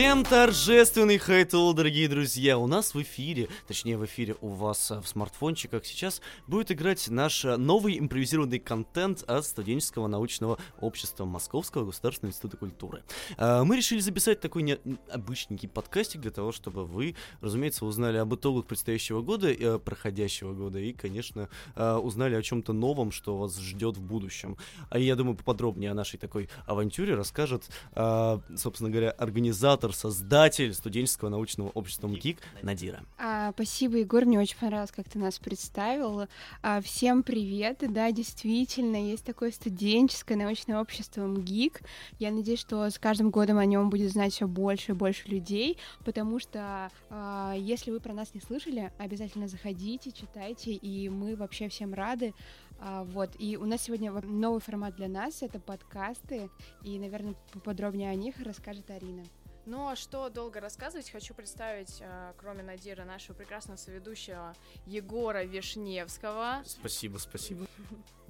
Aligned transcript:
Всем 0.00 0.24
торжественный 0.24 1.18
hi 1.18 1.32
to 1.32 1.46
all, 1.46 1.74
дорогие 1.74 2.08
друзья! 2.08 2.56
У 2.56 2.66
нас 2.66 2.94
в 2.94 3.02
эфире, 3.02 3.50
точнее 3.68 3.98
в 3.98 4.04
эфире 4.06 4.34
у 4.40 4.48
вас 4.48 4.90
э, 4.90 4.98
в 4.98 5.06
смартфончиках 5.06 5.84
сейчас 5.84 6.22
будет 6.46 6.72
играть 6.72 7.10
наш 7.10 7.44
э, 7.44 7.58
новый 7.58 7.98
импровизированный 7.98 8.60
контент 8.60 9.22
от 9.28 9.44
студенческого 9.44 10.06
научного 10.06 10.58
общества 10.80 11.26
Московского 11.26 11.84
государственного 11.84 12.30
института 12.30 12.56
культуры. 12.56 13.02
Э, 13.36 13.62
мы 13.62 13.76
решили 13.76 14.00
записать 14.00 14.40
такой 14.40 14.62
необычненький 14.62 15.68
подкастик 15.68 16.22
для 16.22 16.30
того, 16.30 16.50
чтобы 16.50 16.86
вы, 16.86 17.14
разумеется, 17.42 17.84
узнали 17.84 18.16
об 18.16 18.34
итогах 18.34 18.64
предстоящего 18.64 19.20
года, 19.20 19.78
проходящего 19.78 20.54
года 20.54 20.78
и, 20.78 20.94
конечно, 20.94 21.50
узнали 21.76 22.36
о 22.36 22.42
чем-то 22.42 22.72
новом, 22.72 23.12
что 23.12 23.36
вас 23.36 23.58
ждет 23.58 23.98
в 23.98 24.02
будущем. 24.02 24.56
А 24.88 24.98
я 24.98 25.14
думаю, 25.14 25.36
поподробнее 25.36 25.90
о 25.90 25.94
нашей 25.94 26.16
такой 26.18 26.48
авантюре 26.64 27.14
расскажет, 27.14 27.68
собственно 27.94 28.88
говоря, 28.88 29.10
организатор 29.10 29.89
организатор, 29.90 29.94
создатель 29.94 30.74
студенческого 30.74 31.28
научного 31.28 31.70
общества 31.70 32.08
МГИК 32.08 32.38
Надира. 32.62 33.04
А, 33.18 33.52
спасибо, 33.52 33.96
Егор, 33.98 34.24
мне 34.24 34.38
очень 34.38 34.56
понравилось, 34.56 34.92
как 34.92 35.08
ты 35.08 35.18
нас 35.18 35.38
представил. 35.38 36.26
А, 36.62 36.80
всем 36.80 37.22
привет, 37.22 37.82
да, 37.88 38.10
действительно, 38.12 38.96
есть 38.96 39.24
такое 39.24 39.50
студенческое 39.50 40.36
научное 40.36 40.80
общество 40.80 41.22
МГИК. 41.26 41.82
Я 42.18 42.30
надеюсь, 42.30 42.60
что 42.60 42.88
с 42.88 42.98
каждым 42.98 43.30
годом 43.30 43.58
о 43.58 43.64
нем 43.64 43.90
будет 43.90 44.12
знать 44.12 44.32
все 44.32 44.46
больше 44.46 44.92
и 44.92 44.94
больше 44.94 45.28
людей, 45.28 45.78
потому 46.04 46.38
что 46.38 46.90
а, 47.10 47.54
если 47.56 47.90
вы 47.90 48.00
про 48.00 48.14
нас 48.14 48.34
не 48.34 48.40
слышали, 48.40 48.92
обязательно 48.98 49.48
заходите, 49.48 50.12
читайте, 50.12 50.72
и 50.72 51.08
мы 51.08 51.36
вообще 51.36 51.68
всем 51.68 51.94
рады. 51.94 52.34
А, 52.82 53.04
вот, 53.04 53.30
и 53.38 53.56
у 53.56 53.66
нас 53.66 53.82
сегодня 53.82 54.10
новый 54.12 54.60
формат 54.60 54.96
для 54.96 55.08
нас, 55.08 55.42
это 55.42 55.60
подкасты, 55.60 56.48
и, 56.82 56.98
наверное, 56.98 57.34
поподробнее 57.52 58.10
о 58.10 58.14
них 58.14 58.34
расскажет 58.40 58.90
Арина. 58.90 59.22
Ну 59.66 59.88
а 59.88 59.96
что 59.96 60.28
долго 60.30 60.60
рассказывать, 60.60 61.10
хочу 61.10 61.34
представить, 61.34 61.98
э, 62.00 62.32
кроме 62.38 62.62
Надира, 62.62 63.04
нашего 63.04 63.34
прекрасного 63.34 63.76
соведущего 63.76 64.54
Егора 64.86 65.44
Вишневского. 65.44 66.62
Спасибо, 66.64 67.18
спасибо. 67.18 67.66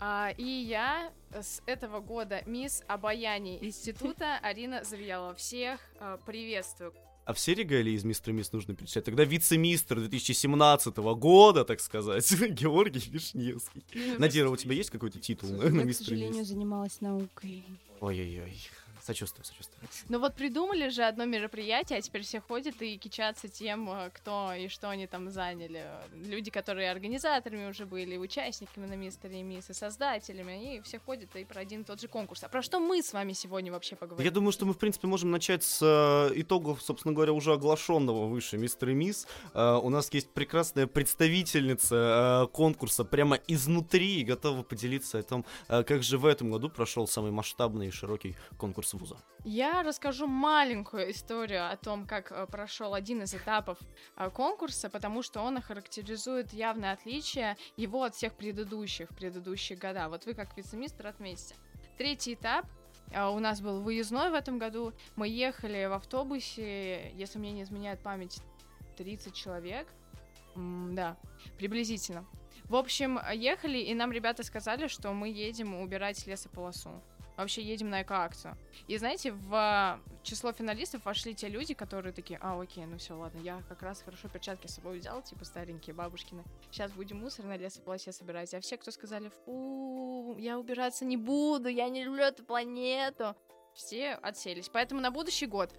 А, 0.00 0.32
и 0.36 0.44
я 0.44 1.12
с 1.32 1.62
этого 1.66 2.00
года 2.00 2.42
мисс 2.46 2.82
обаяние 2.88 3.64
института 3.64 4.38
Арина 4.42 4.82
Завьялова. 4.82 5.34
Всех 5.34 5.80
э, 6.00 6.18
приветствую. 6.26 6.94
А 7.26 7.32
все 7.32 7.54
регалии 7.54 7.92
из 7.92 8.02
Мистера 8.02 8.32
Мисс 8.32 8.50
нужно 8.50 8.74
перечислять. 8.74 9.04
Тогда 9.04 9.24
вице-мистр 9.24 10.00
2017 10.00 10.96
года, 10.96 11.64
так 11.64 11.80
сказать, 11.80 12.28
Георгий 12.50 13.08
Вишневский. 13.10 13.84
Надира, 14.18 14.48
у 14.48 14.56
тебя 14.56 14.74
есть 14.74 14.90
какой-то 14.90 15.20
титул 15.20 15.50
на, 15.50 15.68
на 15.68 15.82
Мистер 15.82 16.06
К 16.06 16.08
сожалению, 16.08 16.44
занималась 16.44 17.00
наукой. 17.00 17.64
Ой-ой-ой. 18.00 18.58
Сочувствую, 19.02 19.44
сочувствую. 19.44 19.88
Ну 20.08 20.18
вот 20.18 20.34
придумали 20.34 20.88
же 20.88 21.02
одно 21.02 21.24
мероприятие, 21.24 21.98
а 21.98 22.02
теперь 22.02 22.22
все 22.22 22.40
ходят 22.40 22.80
и 22.82 22.96
кичатся 22.98 23.48
тем, 23.48 23.90
э, 23.90 24.10
кто 24.12 24.52
и 24.52 24.68
что 24.68 24.90
они 24.90 25.06
там 25.06 25.30
заняли. 25.30 25.86
Люди, 26.12 26.50
которые 26.50 26.90
организаторами 26.90 27.68
уже 27.68 27.86
были, 27.86 28.16
участниками 28.16 28.86
на 28.86 28.94
Мистере 28.94 29.40
и 29.40 29.42
Мисс, 29.42 29.70
и 29.70 29.72
создателями, 29.72 30.52
они 30.52 30.80
все 30.82 30.98
ходят 30.98 31.34
и 31.36 31.44
про 31.44 31.60
один 31.60 31.82
и 31.82 31.84
тот 31.84 32.00
же 32.00 32.08
конкурс. 32.08 32.44
А 32.44 32.48
про 32.48 32.62
что 32.62 32.80
мы 32.80 33.02
с 33.02 33.12
вами 33.12 33.32
сегодня 33.32 33.72
вообще 33.72 33.96
поговорим? 33.96 34.24
Я 34.24 34.30
думаю, 34.30 34.52
что 34.52 34.66
мы, 34.66 34.74
в 34.74 34.78
принципе, 34.78 35.06
можем 35.06 35.30
начать 35.30 35.64
с 35.64 35.80
э, 35.82 36.40
итогов, 36.40 36.82
собственно 36.82 37.14
говоря, 37.14 37.32
уже 37.32 37.52
оглашенного 37.52 38.26
выше 38.26 38.58
Мистер 38.58 38.90
и 38.90 38.94
Мисс. 38.94 39.26
Э, 39.54 39.78
у 39.82 39.88
нас 39.88 40.12
есть 40.12 40.30
прекрасная 40.30 40.86
представительница 40.86 42.44
э, 42.44 42.52
конкурса 42.52 43.04
прямо 43.04 43.36
изнутри 43.46 44.20
и 44.20 44.24
готова 44.24 44.62
поделиться 44.62 45.18
о 45.18 45.22
том, 45.22 45.44
э, 45.68 45.82
как 45.84 46.02
же 46.02 46.18
в 46.18 46.26
этом 46.26 46.50
году 46.50 46.68
прошел 46.68 47.06
самый 47.06 47.30
масштабный 47.30 47.88
и 47.88 47.90
широкий 47.90 48.36
конкурс 48.58 48.89
с 48.90 48.94
вуза. 48.94 49.16
Я 49.44 49.82
расскажу 49.82 50.26
маленькую 50.26 51.10
историю 51.10 51.70
о 51.70 51.76
том, 51.76 52.06
как 52.06 52.32
э, 52.32 52.46
прошел 52.46 52.92
один 52.94 53.22
из 53.22 53.34
этапов 53.34 53.78
э, 54.16 54.30
конкурса, 54.30 54.90
потому 54.90 55.22
что 55.22 55.40
он 55.40 55.56
охарактеризует 55.56 56.52
явное 56.52 56.92
отличие 56.92 57.56
его 57.76 58.02
от 58.02 58.14
всех 58.14 58.34
предыдущих, 58.34 59.08
предыдущих 59.10 59.78
года. 59.78 60.08
Вот 60.08 60.26
вы 60.26 60.34
как 60.34 60.56
вице-министр 60.56 61.06
отметите. 61.06 61.54
Третий 61.98 62.34
этап 62.34 62.66
э, 63.12 63.24
у 63.24 63.38
нас 63.38 63.60
был 63.60 63.80
выездной 63.80 64.30
в 64.30 64.34
этом 64.34 64.58
году. 64.58 64.92
Мы 65.16 65.28
ехали 65.28 65.86
в 65.86 65.92
автобусе, 65.92 67.12
если 67.12 67.38
мне 67.38 67.52
не 67.52 67.62
изменяет 67.62 68.00
память, 68.00 68.42
30 68.98 69.32
человек. 69.34 69.86
М 70.56 70.94
да, 70.94 71.16
приблизительно. 71.56 72.26
В 72.64 72.74
общем, 72.74 73.18
ехали, 73.32 73.78
и 73.78 73.94
нам 73.94 74.12
ребята 74.12 74.42
сказали, 74.42 74.88
что 74.88 75.12
мы 75.12 75.28
едем 75.28 75.80
убирать 75.80 76.26
лесополосу 76.26 77.02
вообще 77.40 77.62
едем 77.62 77.90
на 77.90 78.02
эко-акцию. 78.02 78.56
И 78.88 78.96
знаете, 78.96 79.32
в 79.32 80.00
число 80.22 80.52
финалистов 80.52 81.04
вошли 81.04 81.34
те 81.34 81.48
люди, 81.48 81.74
которые 81.74 82.12
такие, 82.12 82.38
а, 82.42 82.60
окей, 82.60 82.84
ну 82.86 82.98
все, 82.98 83.14
ладно, 83.14 83.40
я 83.40 83.62
как 83.68 83.82
раз 83.82 84.02
хорошо 84.02 84.28
перчатки 84.28 84.66
с 84.66 84.74
собой 84.74 84.98
взял, 84.98 85.22
типа 85.22 85.44
старенькие, 85.44 85.94
бабушкины. 85.94 86.44
Сейчас 86.70 86.92
будем 86.92 87.20
мусор 87.20 87.46
на 87.46 87.56
лесополосе 87.56 88.12
собирать. 88.12 88.52
А 88.54 88.60
все, 88.60 88.76
кто 88.76 88.90
сказали, 88.90 89.30
фу, 89.44 90.36
я 90.38 90.58
убираться 90.58 91.04
не 91.04 91.16
буду, 91.16 91.68
я 91.68 91.88
не 91.88 92.04
люблю 92.04 92.22
эту 92.22 92.44
планету, 92.44 93.34
все 93.74 94.12
отселись. 94.14 94.68
Поэтому 94.68 95.00
на 95.00 95.10
будущий 95.10 95.46
год 95.46 95.70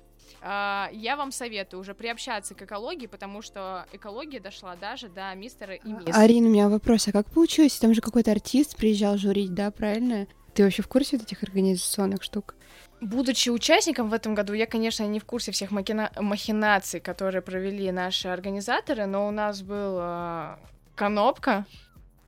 Uh, 0.42 0.88
я 0.94 1.18
вам 1.18 1.32
советую 1.32 1.82
уже 1.82 1.94
приобщаться 1.94 2.56
к 2.56 2.62
экологии, 2.62 3.08
потому 3.08 3.42
что 3.42 3.86
экология 3.92 4.40
дошла 4.40 4.76
даже 4.76 5.10
до 5.10 5.34
мистера 5.36 5.76
и 5.76 5.92
мисс. 5.92 6.16
Арина, 6.16 6.48
у 6.48 6.52
меня 6.52 6.70
вопрос, 6.70 7.08
а 7.08 7.12
как 7.12 7.30
получилось? 7.30 7.78
Там 7.78 7.94
же 7.94 8.02
какой-то 8.02 8.32
артист 8.32 8.78
приезжал 8.78 9.18
журить, 9.18 9.54
да, 9.54 9.72
правильно? 9.72 10.28
Ты 10.54 10.64
вообще 10.64 10.82
в 10.82 10.88
курсе 10.88 11.18
вот 11.18 11.26
этих 11.26 11.44
организационных 11.44 12.24
штук? 12.24 12.56
Будучи 13.00 13.50
участником 13.50 14.10
в 14.10 14.14
этом 14.14 14.36
году, 14.36 14.54
я, 14.54 14.68
конечно, 14.68 15.04
не 15.04 15.20
в 15.20 15.26
курсе 15.26 15.52
всех 15.52 15.72
махина... 15.72 16.12
махинаций, 16.18 17.00
которые 17.00 17.42
провели 17.42 17.92
наши 17.92 18.28
организаторы, 18.28 19.06
но 19.06 19.28
у 19.28 19.32
нас 19.32 19.62
был 19.62 19.98
э, 20.00 20.56
Конопка, 20.96 21.66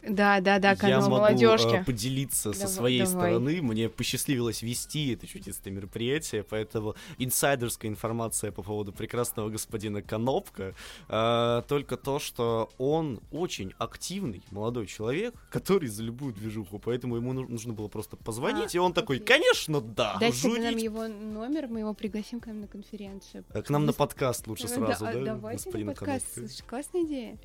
да, 0.08 0.42
да, 0.42 0.60
да, 0.60 0.76
канал 0.76 1.04
Я 1.04 1.10
молодежки. 1.10 1.68
могу 1.68 1.86
поделиться 1.86 2.52
давай, 2.52 2.68
со 2.68 2.74
своей 2.74 3.04
давай. 3.04 3.14
стороны. 3.14 3.62
Мне 3.62 3.90
посчастливилось 3.90 4.62
вести 4.62 5.14
это 5.14 5.28
чудесное 5.28 5.72
мероприятие, 5.72 6.44
поэтому 6.44 6.96
инсайдерская 7.18 7.90
информация 7.90 8.52
по 8.52 8.64
поводу 8.64 8.92
прекрасного 8.92 9.50
господина 9.50 10.02
Конопка 10.02 10.76
э, 11.08 11.62
только 11.68 11.98
то, 11.98 12.20
что 12.20 12.70
он 12.78 13.22
очень 13.32 13.74
активный 13.78 14.44
молодой 14.52 14.88
человек, 14.88 15.36
который 15.50 15.88
за 15.88 16.04
любую 16.04 16.34
движуху, 16.34 16.80
поэтому 16.80 17.16
ему 17.16 17.34
нужно 17.34 17.74
было 17.74 17.88
просто 17.88 18.18
позвонить, 18.18 18.76
а, 18.76 18.78
и 18.78 18.80
он 18.80 18.92
окей. 18.92 19.02
такой, 19.02 19.20
конечно, 19.20 19.80
да. 19.80 20.18
Дайте 20.20 20.50
нам 20.50 20.78
его 20.78 21.08
номер, 21.08 21.68
мы 21.68 21.80
его 21.80 21.94
пригласим 21.94 22.40
к 22.40 22.48
нам 22.48 22.62
на 22.62 22.68
конференцию. 22.68 23.46
К 23.54 23.70
нам 23.70 23.86
на 23.86 23.94
подкаст 23.94 24.48
лучше 24.48 24.68
сразу, 24.68 25.06
да? 25.06 25.14
Давайте 25.14 25.70
на 25.78 25.94
подкаст. 25.94 26.26
Слушай, 26.34 26.64
классная 26.68 27.04
идея. 27.04 27.38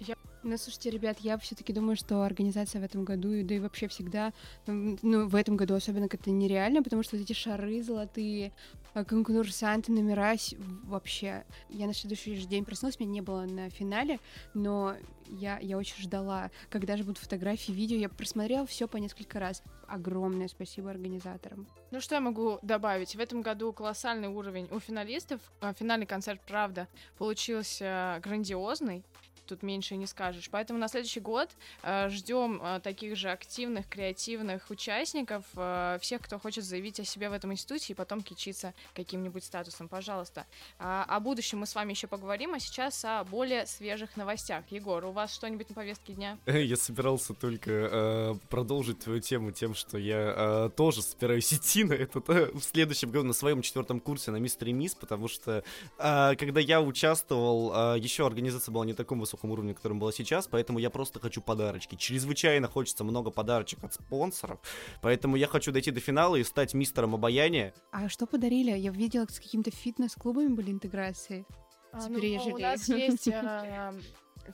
Ну, 0.48 0.56
слушайте, 0.56 0.88
ребят, 0.88 1.18
я 1.20 1.36
все-таки 1.36 1.74
думаю, 1.74 1.94
что 1.94 2.22
организация 2.22 2.80
в 2.80 2.84
этом 2.84 3.04
году, 3.04 3.28
да 3.44 3.54
и 3.54 3.58
вообще 3.58 3.86
всегда, 3.86 4.32
ну, 4.66 5.28
в 5.28 5.34
этом 5.34 5.58
году 5.58 5.74
особенно 5.74 6.08
как-то 6.08 6.30
нереально, 6.30 6.82
потому 6.82 7.02
что 7.02 7.16
вот 7.16 7.22
эти 7.22 7.34
шары 7.34 7.82
золотые, 7.82 8.52
а, 8.94 9.04
конкурсанты, 9.04 9.92
номера, 9.92 10.36
вообще. 10.84 11.44
Я 11.68 11.86
на 11.86 11.92
следующий 11.92 12.34
день 12.46 12.64
проснулась, 12.64 12.98
меня 12.98 13.10
не 13.10 13.20
было 13.20 13.42
на 13.42 13.68
финале, 13.68 14.20
но 14.54 14.96
я, 15.26 15.58
я 15.58 15.76
очень 15.76 16.02
ждала, 16.02 16.50
когда 16.70 16.96
же 16.96 17.04
будут 17.04 17.18
фотографии, 17.18 17.72
видео. 17.72 17.98
Я 17.98 18.08
просмотрела 18.08 18.66
все 18.66 18.88
по 18.88 18.96
несколько 18.96 19.38
раз. 19.38 19.62
Огромное 19.86 20.48
спасибо 20.48 20.90
организаторам. 20.90 21.66
Ну 21.90 22.00
что 22.00 22.14
я 22.14 22.22
могу 22.22 22.58
добавить? 22.62 23.14
В 23.14 23.20
этом 23.20 23.42
году 23.42 23.72
колоссальный 23.74 24.28
уровень 24.28 24.66
у 24.70 24.80
финалистов. 24.80 25.40
А, 25.60 25.74
финальный 25.74 26.06
концерт, 26.06 26.40
правда, 26.46 26.88
получился 27.18 28.18
грандиозный 28.24 29.04
тут 29.48 29.62
меньше 29.62 29.96
не 29.96 30.06
скажешь. 30.06 30.48
Поэтому 30.50 30.78
на 30.78 30.88
следующий 30.88 31.20
год 31.20 31.48
э, 31.82 32.08
ждем 32.10 32.60
э, 32.62 32.80
таких 32.80 33.16
же 33.16 33.30
активных, 33.30 33.88
креативных 33.88 34.70
участников, 34.70 35.44
э, 35.56 35.98
всех, 36.00 36.22
кто 36.22 36.38
хочет 36.38 36.64
заявить 36.64 37.00
о 37.00 37.04
себе 37.04 37.30
в 37.30 37.32
этом 37.32 37.52
институте 37.52 37.92
и 37.92 37.96
потом 37.96 38.22
кичиться 38.22 38.74
каким-нибудь 38.94 39.44
статусом. 39.44 39.88
Пожалуйста. 39.88 40.46
А, 40.78 41.04
о 41.04 41.20
будущем 41.20 41.58
мы 41.58 41.66
с 41.66 41.74
вами 41.74 41.92
еще 41.92 42.06
поговорим, 42.06 42.54
а 42.54 42.60
сейчас 42.60 43.04
о 43.04 43.24
более 43.24 43.66
свежих 43.66 44.16
новостях. 44.16 44.64
Егор, 44.70 45.04
у 45.04 45.12
вас 45.12 45.34
что-нибудь 45.34 45.68
на 45.70 45.74
повестке 45.74 46.12
дня? 46.12 46.38
Я 46.46 46.76
собирался 46.76 47.34
только 47.34 47.70
э, 47.70 48.34
продолжить 48.48 49.00
твою 49.00 49.20
тему 49.20 49.52
тем, 49.52 49.74
что 49.74 49.98
я 49.98 50.34
э, 50.36 50.70
тоже 50.76 51.02
собираюсь 51.02 51.52
идти 51.52 51.84
на 51.84 51.94
этот 51.94 52.28
э, 52.28 52.50
в 52.52 52.62
следующем 52.62 53.10
году 53.10 53.24
на 53.24 53.32
своем 53.32 53.62
четвертом 53.62 54.00
курсе 54.00 54.30
на 54.30 54.36
Мистере 54.36 54.72
Мисс, 54.72 54.94
потому 54.94 55.28
что 55.28 55.62
э, 55.98 56.34
когда 56.36 56.60
я 56.60 56.80
участвовал, 56.80 57.94
э, 57.94 57.98
еще 57.98 58.26
организация 58.26 58.72
была 58.72 58.84
не 58.84 58.94
таком 58.94 59.20
высоком 59.20 59.37
высоком 59.38 59.50
уровне, 59.50 59.74
которым 59.74 59.98
была 59.98 60.12
сейчас, 60.12 60.46
поэтому 60.46 60.78
я 60.78 60.90
просто 60.90 61.20
хочу 61.20 61.40
подарочки. 61.40 61.96
Чрезвычайно 61.96 62.68
хочется 62.68 63.04
много 63.04 63.30
подарочек 63.30 63.84
от 63.84 63.94
спонсоров, 63.94 64.58
поэтому 65.02 65.36
я 65.36 65.46
хочу 65.46 65.72
дойти 65.72 65.90
до 65.90 66.00
финала 66.00 66.36
и 66.36 66.44
стать 66.44 66.74
мистером 66.74 67.14
обаяния. 67.14 67.72
А 67.92 68.08
что 68.08 68.26
подарили? 68.26 68.70
Я 68.70 68.90
видела, 68.90 69.26
с 69.28 69.40
какими-то 69.40 69.70
фитнес-клубами 69.70 70.48
были 70.48 70.70
интеграции. 70.70 71.46
А, 71.92 72.08
ну, 72.08 72.18
у 72.18 72.58
нас 72.58 72.88
есть 72.88 73.28
а, 73.32 73.94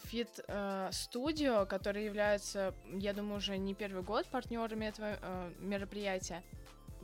фит-студио, 0.05 1.67
которые 1.67 2.07
являются, 2.07 2.75
я 2.93 3.13
думаю, 3.13 3.39
уже 3.39 3.59
не 3.59 3.75
первый 3.75 4.03
год 4.03 4.27
партнерами 4.27 4.87
этого 4.87 5.19
э, 5.21 5.53
мероприятия. 5.61 6.43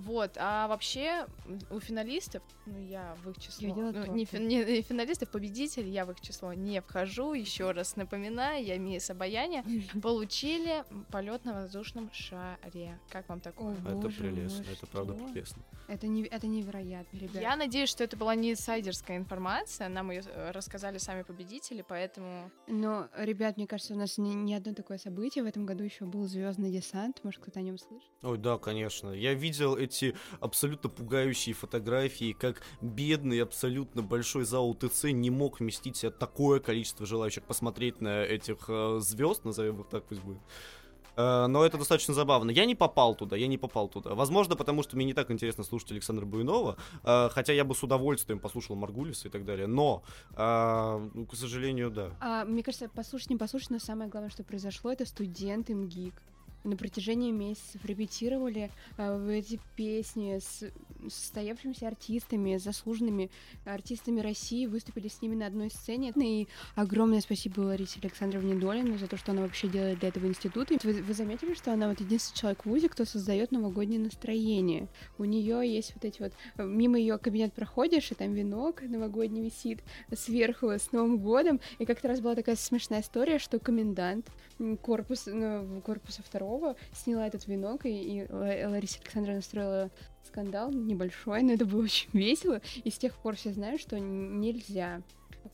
Вот, 0.00 0.32
а 0.36 0.66
вообще 0.68 1.26
у 1.70 1.78
финалистов, 1.78 2.42
ну 2.64 2.78
я 2.78 3.14
в 3.22 3.30
их 3.30 3.38
число, 3.38 3.74
ну, 3.74 4.12
не, 4.14 4.24
фи- 4.24 4.38
не- 4.38 4.64
не 4.64 4.82
финалистов, 4.82 5.30
победителей, 5.30 5.90
я 5.90 6.06
в 6.06 6.10
их 6.10 6.20
число 6.20 6.52
не 6.54 6.80
вхожу. 6.80 7.34
Еще 7.34 7.70
раз 7.72 7.96
напоминаю, 7.96 8.64
я 8.64 8.78
мисс 8.78 9.10
обаяния, 9.10 9.62
получили 10.02 10.84
полет 11.10 11.44
на 11.44 11.52
воздушном 11.52 12.10
шаре. 12.12 12.98
Как 13.10 13.28
вам 13.28 13.40
такое? 13.40 13.74
О, 13.74 13.78
Это 13.88 13.90
боже 13.96 14.16
прелестно, 14.18 14.64
мой, 14.64 14.72
это 14.72 14.86
правда 14.86 15.12
прелестно. 15.14 15.62
Это, 15.88 16.06
не, 16.06 16.22
это 16.24 16.46
невероятно, 16.46 17.16
ребят. 17.18 17.42
Я 17.42 17.56
надеюсь, 17.56 17.88
что 17.90 18.04
это 18.04 18.16
была 18.16 18.34
не 18.34 18.52
инсайдерская 18.52 19.16
информация, 19.16 19.88
нам 19.88 20.10
ее 20.10 20.22
рассказали 20.52 20.98
сами 20.98 21.22
победители, 21.22 21.84
поэтому 21.86 22.50
Но, 22.68 23.08
ребят, 23.16 23.56
мне 23.56 23.66
кажется, 23.66 23.94
у 23.94 23.98
нас 23.98 24.16
не, 24.18 24.34
не 24.34 24.54
одно 24.54 24.72
такое 24.72 24.98
событие. 24.98 25.44
В 25.44 25.46
этом 25.46 25.66
году 25.66 25.84
еще 25.84 26.04
был 26.04 26.26
звездный 26.26 26.70
десант. 26.70 27.22
Может, 27.24 27.42
кто-то 27.42 27.58
о 27.58 27.62
нем 27.62 27.76
слышал? 27.76 28.08
Ой, 28.22 28.38
да, 28.38 28.56
конечно. 28.58 29.10
Я 29.10 29.34
видел 29.34 29.76
эти 29.90 30.14
абсолютно 30.40 30.88
пугающие 30.88 31.54
фотографии, 31.54 32.32
как 32.32 32.62
бедный, 32.80 33.42
абсолютно 33.42 34.02
большой 34.02 34.44
зал 34.44 34.70
УТЦ 34.70 35.04
не 35.04 35.30
мог 35.30 35.60
вместить 35.60 35.96
себя 35.96 36.10
такое 36.10 36.60
количество 36.60 37.06
желающих 37.06 37.44
посмотреть 37.44 38.00
на 38.00 38.22
этих 38.22 38.68
звезд, 39.02 39.44
назовем 39.44 39.80
их 39.80 39.88
так 39.88 40.04
пусть 40.04 40.22
будет. 40.22 40.40
Э, 41.16 41.46
Но 41.46 41.64
это 41.64 41.78
достаточно 41.78 42.14
забавно. 42.14 42.50
Я 42.50 42.64
не 42.64 42.74
попал 42.74 43.14
туда, 43.14 43.36
я 43.36 43.46
не 43.46 43.58
попал 43.58 43.88
туда. 43.88 44.14
Возможно, 44.14 44.56
потому 44.56 44.82
что 44.82 44.96
мне 44.96 45.04
не 45.04 45.14
так 45.14 45.30
интересно 45.30 45.64
слушать 45.64 45.92
Александра 45.92 46.24
Буйнова, 46.26 46.76
э, 47.04 47.28
хотя 47.30 47.52
я 47.52 47.64
бы 47.64 47.74
с 47.74 47.82
удовольствием 47.82 48.38
послушал 48.38 48.76
Маргулиса 48.76 49.28
и 49.28 49.30
так 49.30 49.44
далее. 49.44 49.66
Но, 49.66 50.02
э, 50.36 51.08
ну, 51.14 51.26
к 51.26 51.34
сожалению, 51.34 51.90
да. 51.90 52.10
А, 52.20 52.44
мне 52.44 52.62
кажется, 52.62 52.88
послушать, 52.88 53.30
не 53.30 53.36
послушать, 53.36 53.70
но 53.70 53.78
самое 53.78 54.10
главное, 54.10 54.30
что 54.30 54.44
произошло, 54.44 54.92
это 54.92 55.04
студенты 55.06 55.74
МГИК. 55.74 56.14
На 56.62 56.76
протяжении 56.76 57.30
месяцев 57.30 57.84
репетировали 57.84 58.70
в 58.98 59.28
эти 59.28 59.58
песни 59.76 60.38
с 60.38 60.70
состоявшимися 61.08 61.88
артистами, 61.88 62.58
заслуженными 62.58 63.30
артистами 63.64 64.20
России, 64.20 64.66
выступили 64.66 65.08
с 65.08 65.22
ними 65.22 65.34
на 65.34 65.46
одной 65.46 65.70
сцене. 65.70 66.12
И 66.16 66.48
огромное 66.74 67.20
спасибо 67.20 67.60
Ларисе 67.60 68.00
Александровне 68.02 68.54
Долину 68.54 68.98
за 68.98 69.06
то, 69.06 69.16
что 69.16 69.32
она 69.32 69.42
вообще 69.42 69.68
делает 69.68 70.00
для 70.00 70.08
этого 70.08 70.26
института. 70.26 70.76
Вы, 70.82 70.92
вы 71.02 71.14
заметили, 71.14 71.54
что 71.54 71.72
она 71.72 71.88
вот 71.88 72.00
единственный 72.00 72.38
человек 72.38 72.64
в 72.64 72.68
ВУЗе, 72.68 72.88
кто 72.90 73.06
создает 73.06 73.52
новогоднее 73.52 74.00
настроение. 74.00 74.88
У 75.16 75.24
нее 75.24 75.62
есть 75.66 75.94
вот 75.94 76.04
эти 76.04 76.20
вот... 76.20 76.32
Мимо 76.58 76.98
ее 76.98 77.16
кабинет 77.16 77.54
проходишь, 77.54 78.10
и 78.10 78.14
там 78.14 78.34
венок 78.34 78.82
новогодний 78.82 79.42
висит 79.42 79.80
сверху 80.12 80.68
с 80.70 80.92
Новым 80.92 81.18
годом. 81.18 81.60
И 81.78 81.86
как-то 81.86 82.08
раз 82.08 82.20
была 82.20 82.34
такая 82.34 82.56
смешная 82.56 83.00
история, 83.00 83.38
что 83.38 83.58
комендант 83.58 84.26
корпус, 84.82 85.24
ну, 85.26 85.80
корпуса 85.80 86.22
второго 86.22 86.49
сняла 86.92 87.26
этот 87.26 87.46
венок, 87.46 87.86
и, 87.86 87.90
и 87.90 88.26
Ла- 88.32 88.70
Лариса 88.70 88.98
Александровна 89.00 89.40
устроила 89.40 89.90
скандал 90.24 90.70
небольшой, 90.70 91.42
но 91.42 91.52
это 91.52 91.64
было 91.64 91.82
очень 91.82 92.08
весело. 92.12 92.60
И 92.84 92.90
с 92.90 92.98
тех 92.98 93.16
пор 93.16 93.36
все 93.36 93.52
знают, 93.52 93.80
что 93.80 93.98
нельзя 93.98 95.02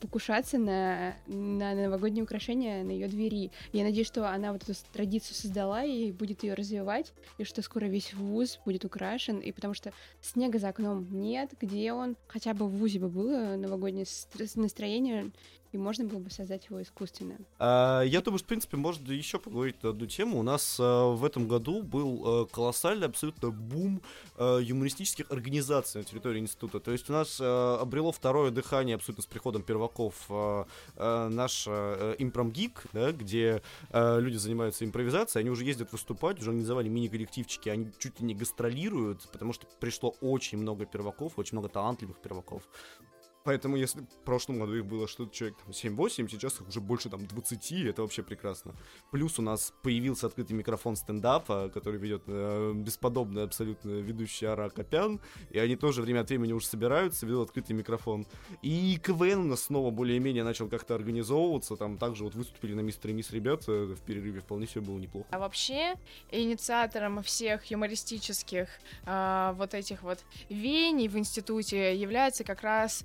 покушаться 0.01 0.59
на, 0.59 1.15
на 1.27 1.75
новогодние 1.75 2.25
украшения 2.25 2.83
на 2.83 2.91
ее 2.91 3.09
двери. 3.09 3.51
Я 3.73 3.85
надеюсь, 3.85 4.07
что 4.07 4.29
она 4.29 4.53
вот 4.53 4.63
эту 4.69 4.75
традицию 4.93 5.35
создала 5.35 5.85
и 5.85 6.13
будет 6.13 6.43
ее 6.43 6.55
развивать, 6.55 7.13
и 7.39 7.45
что 7.45 7.63
скоро 7.63 7.87
весь 7.87 8.13
вуз 8.13 8.59
будет 8.65 8.85
украшен, 8.85 9.39
и 9.39 9.53
потому 9.53 9.75
что 9.75 9.93
снега 10.21 10.59
за 10.59 10.69
окном 10.69 11.07
нет, 11.11 11.53
где 11.61 11.93
он? 11.93 12.17
Хотя 12.27 12.53
бы 12.53 12.67
в 12.67 12.73
вузе 12.77 12.99
бы 12.99 13.09
было 13.09 13.57
новогоднее 13.57 14.07
стр- 14.07 14.51
настроение, 14.57 15.31
и 15.73 15.79
можно 15.79 16.05
было 16.05 16.19
бы 16.19 16.31
создать 16.31 16.67
его 16.67 16.81
искусственно. 16.83 17.37
А, 17.59 18.03
Я 18.03 18.21
думаю, 18.21 18.39
что, 18.39 18.47
в 18.47 18.49
принципе, 18.49 18.77
можно 18.77 19.13
еще 19.13 19.39
поговорить 19.39 19.83
на 19.83 19.91
одну 19.91 20.07
тему. 20.07 20.39
У 20.39 20.43
нас 20.43 20.79
а, 20.81 21.13
в 21.13 21.25
этом 21.25 21.49
году 21.49 21.83
был 21.83 22.23
а, 22.25 22.47
колоссальный 22.47 23.07
абсолютно 23.07 23.51
бум 23.51 24.03
а, 24.37 24.59
юмористических 24.59 25.31
организаций 25.31 26.01
на 26.01 26.05
территории 26.05 26.41
института. 26.41 26.81
То 26.81 26.93
есть 26.93 27.11
у 27.11 27.13
нас 27.13 27.39
а, 27.41 27.79
обрело 27.81 28.13
второе 28.13 28.51
дыхание 28.51 28.97
абсолютно 28.97 29.23
с 29.23 29.27
приходом 29.27 29.63
перваков 29.63 30.15
а, 30.29 30.67
а, 30.97 31.29
наш 31.29 31.67
а, 31.69 32.15
импромгик, 32.19 32.85
да, 32.93 33.13
где 33.13 33.63
а, 33.91 34.19
люди 34.19 34.37
занимаются 34.37 34.85
импровизацией, 34.85 35.43
они 35.43 35.51
уже 35.51 35.65
ездят 35.65 35.93
выступать, 35.93 36.39
уже 36.41 36.51
организовали 36.51 36.89
мини-коллективчики, 36.89 37.69
они 37.69 37.91
чуть 37.99 38.21
ли 38.21 38.27
не 38.27 38.35
гастролируют, 38.35 39.29
потому 39.33 39.53
что 39.53 39.67
пришло 39.81 40.15
очень 40.21 40.59
много 40.59 40.87
перваков, 40.87 41.35
очень 41.37 41.57
много 41.57 41.69
талантливых 41.69 42.19
перваков. 42.19 42.63
Поэтому, 43.47 43.77
если 43.77 44.01
в 44.01 44.25
прошлом 44.25 44.59
году 44.59 44.75
их 44.75 44.85
было 44.87 45.07
что-то 45.07 45.33
человек 45.33 45.57
там, 45.59 45.71
7-8, 45.71 46.29
сейчас 46.29 46.61
их 46.61 46.67
уже 46.67 46.81
больше 46.81 47.09
там 47.09 47.25
20, 47.29 47.73
это 47.87 48.03
вообще 48.03 48.25
прекрасно. 48.25 48.75
Плюс 49.13 49.39
у 49.39 49.43
нас 49.43 49.73
появился 49.83 50.27
открытый 50.27 50.57
микрофон 50.57 50.97
стендапа, 50.97 51.71
который 51.73 52.01
ведет 52.01 52.25
э, 52.27 52.73
бесподобный 52.75 53.45
абсолютно 53.45 53.91
ведущий 53.91 54.47
Ара 54.47 54.69
Копян, 54.69 55.21
и 55.51 55.61
они 55.61 55.77
тоже 55.77 56.03
время 56.03 56.23
от 56.23 56.29
времени 56.29 56.53
уже 56.53 56.67
собираются, 56.67 57.25
ведут 57.25 57.51
открытый 57.51 57.77
микрофон. 57.77 58.27
И 58.63 58.99
КВН 59.01 59.39
у 59.39 59.45
нас 59.45 59.63
снова 59.63 59.93
более-менее 59.93 60.43
начал 60.43 60.69
как-то 60.69 60.97
организовываться, 60.97 61.77
там 61.77 61.99
также 61.99 62.25
вот 62.25 62.35
выступили 62.35 62.75
на 62.75 62.81
Мистер 62.81 63.11
и 63.11 63.13
Мисс 63.13 63.31
ребят 63.31 63.63
э, 63.69 63.95
в 63.95 64.01
перерыве, 64.01 64.41
вполне 64.41 64.67
все 64.67 64.81
было 64.81 64.99
неплохо. 64.99 65.29
А 65.31 65.39
вообще 65.39 65.95
инициатором 66.33 67.23
всех 67.23 67.65
юмористических 67.71 68.69
а, 69.05 69.53
вот 69.53 69.73
этих 69.73 70.03
вот 70.03 70.19
веяний 70.49 71.07
в 71.07 71.17
институте 71.17 71.95
является 71.95 72.43
как 72.43 72.63
раз 72.63 73.05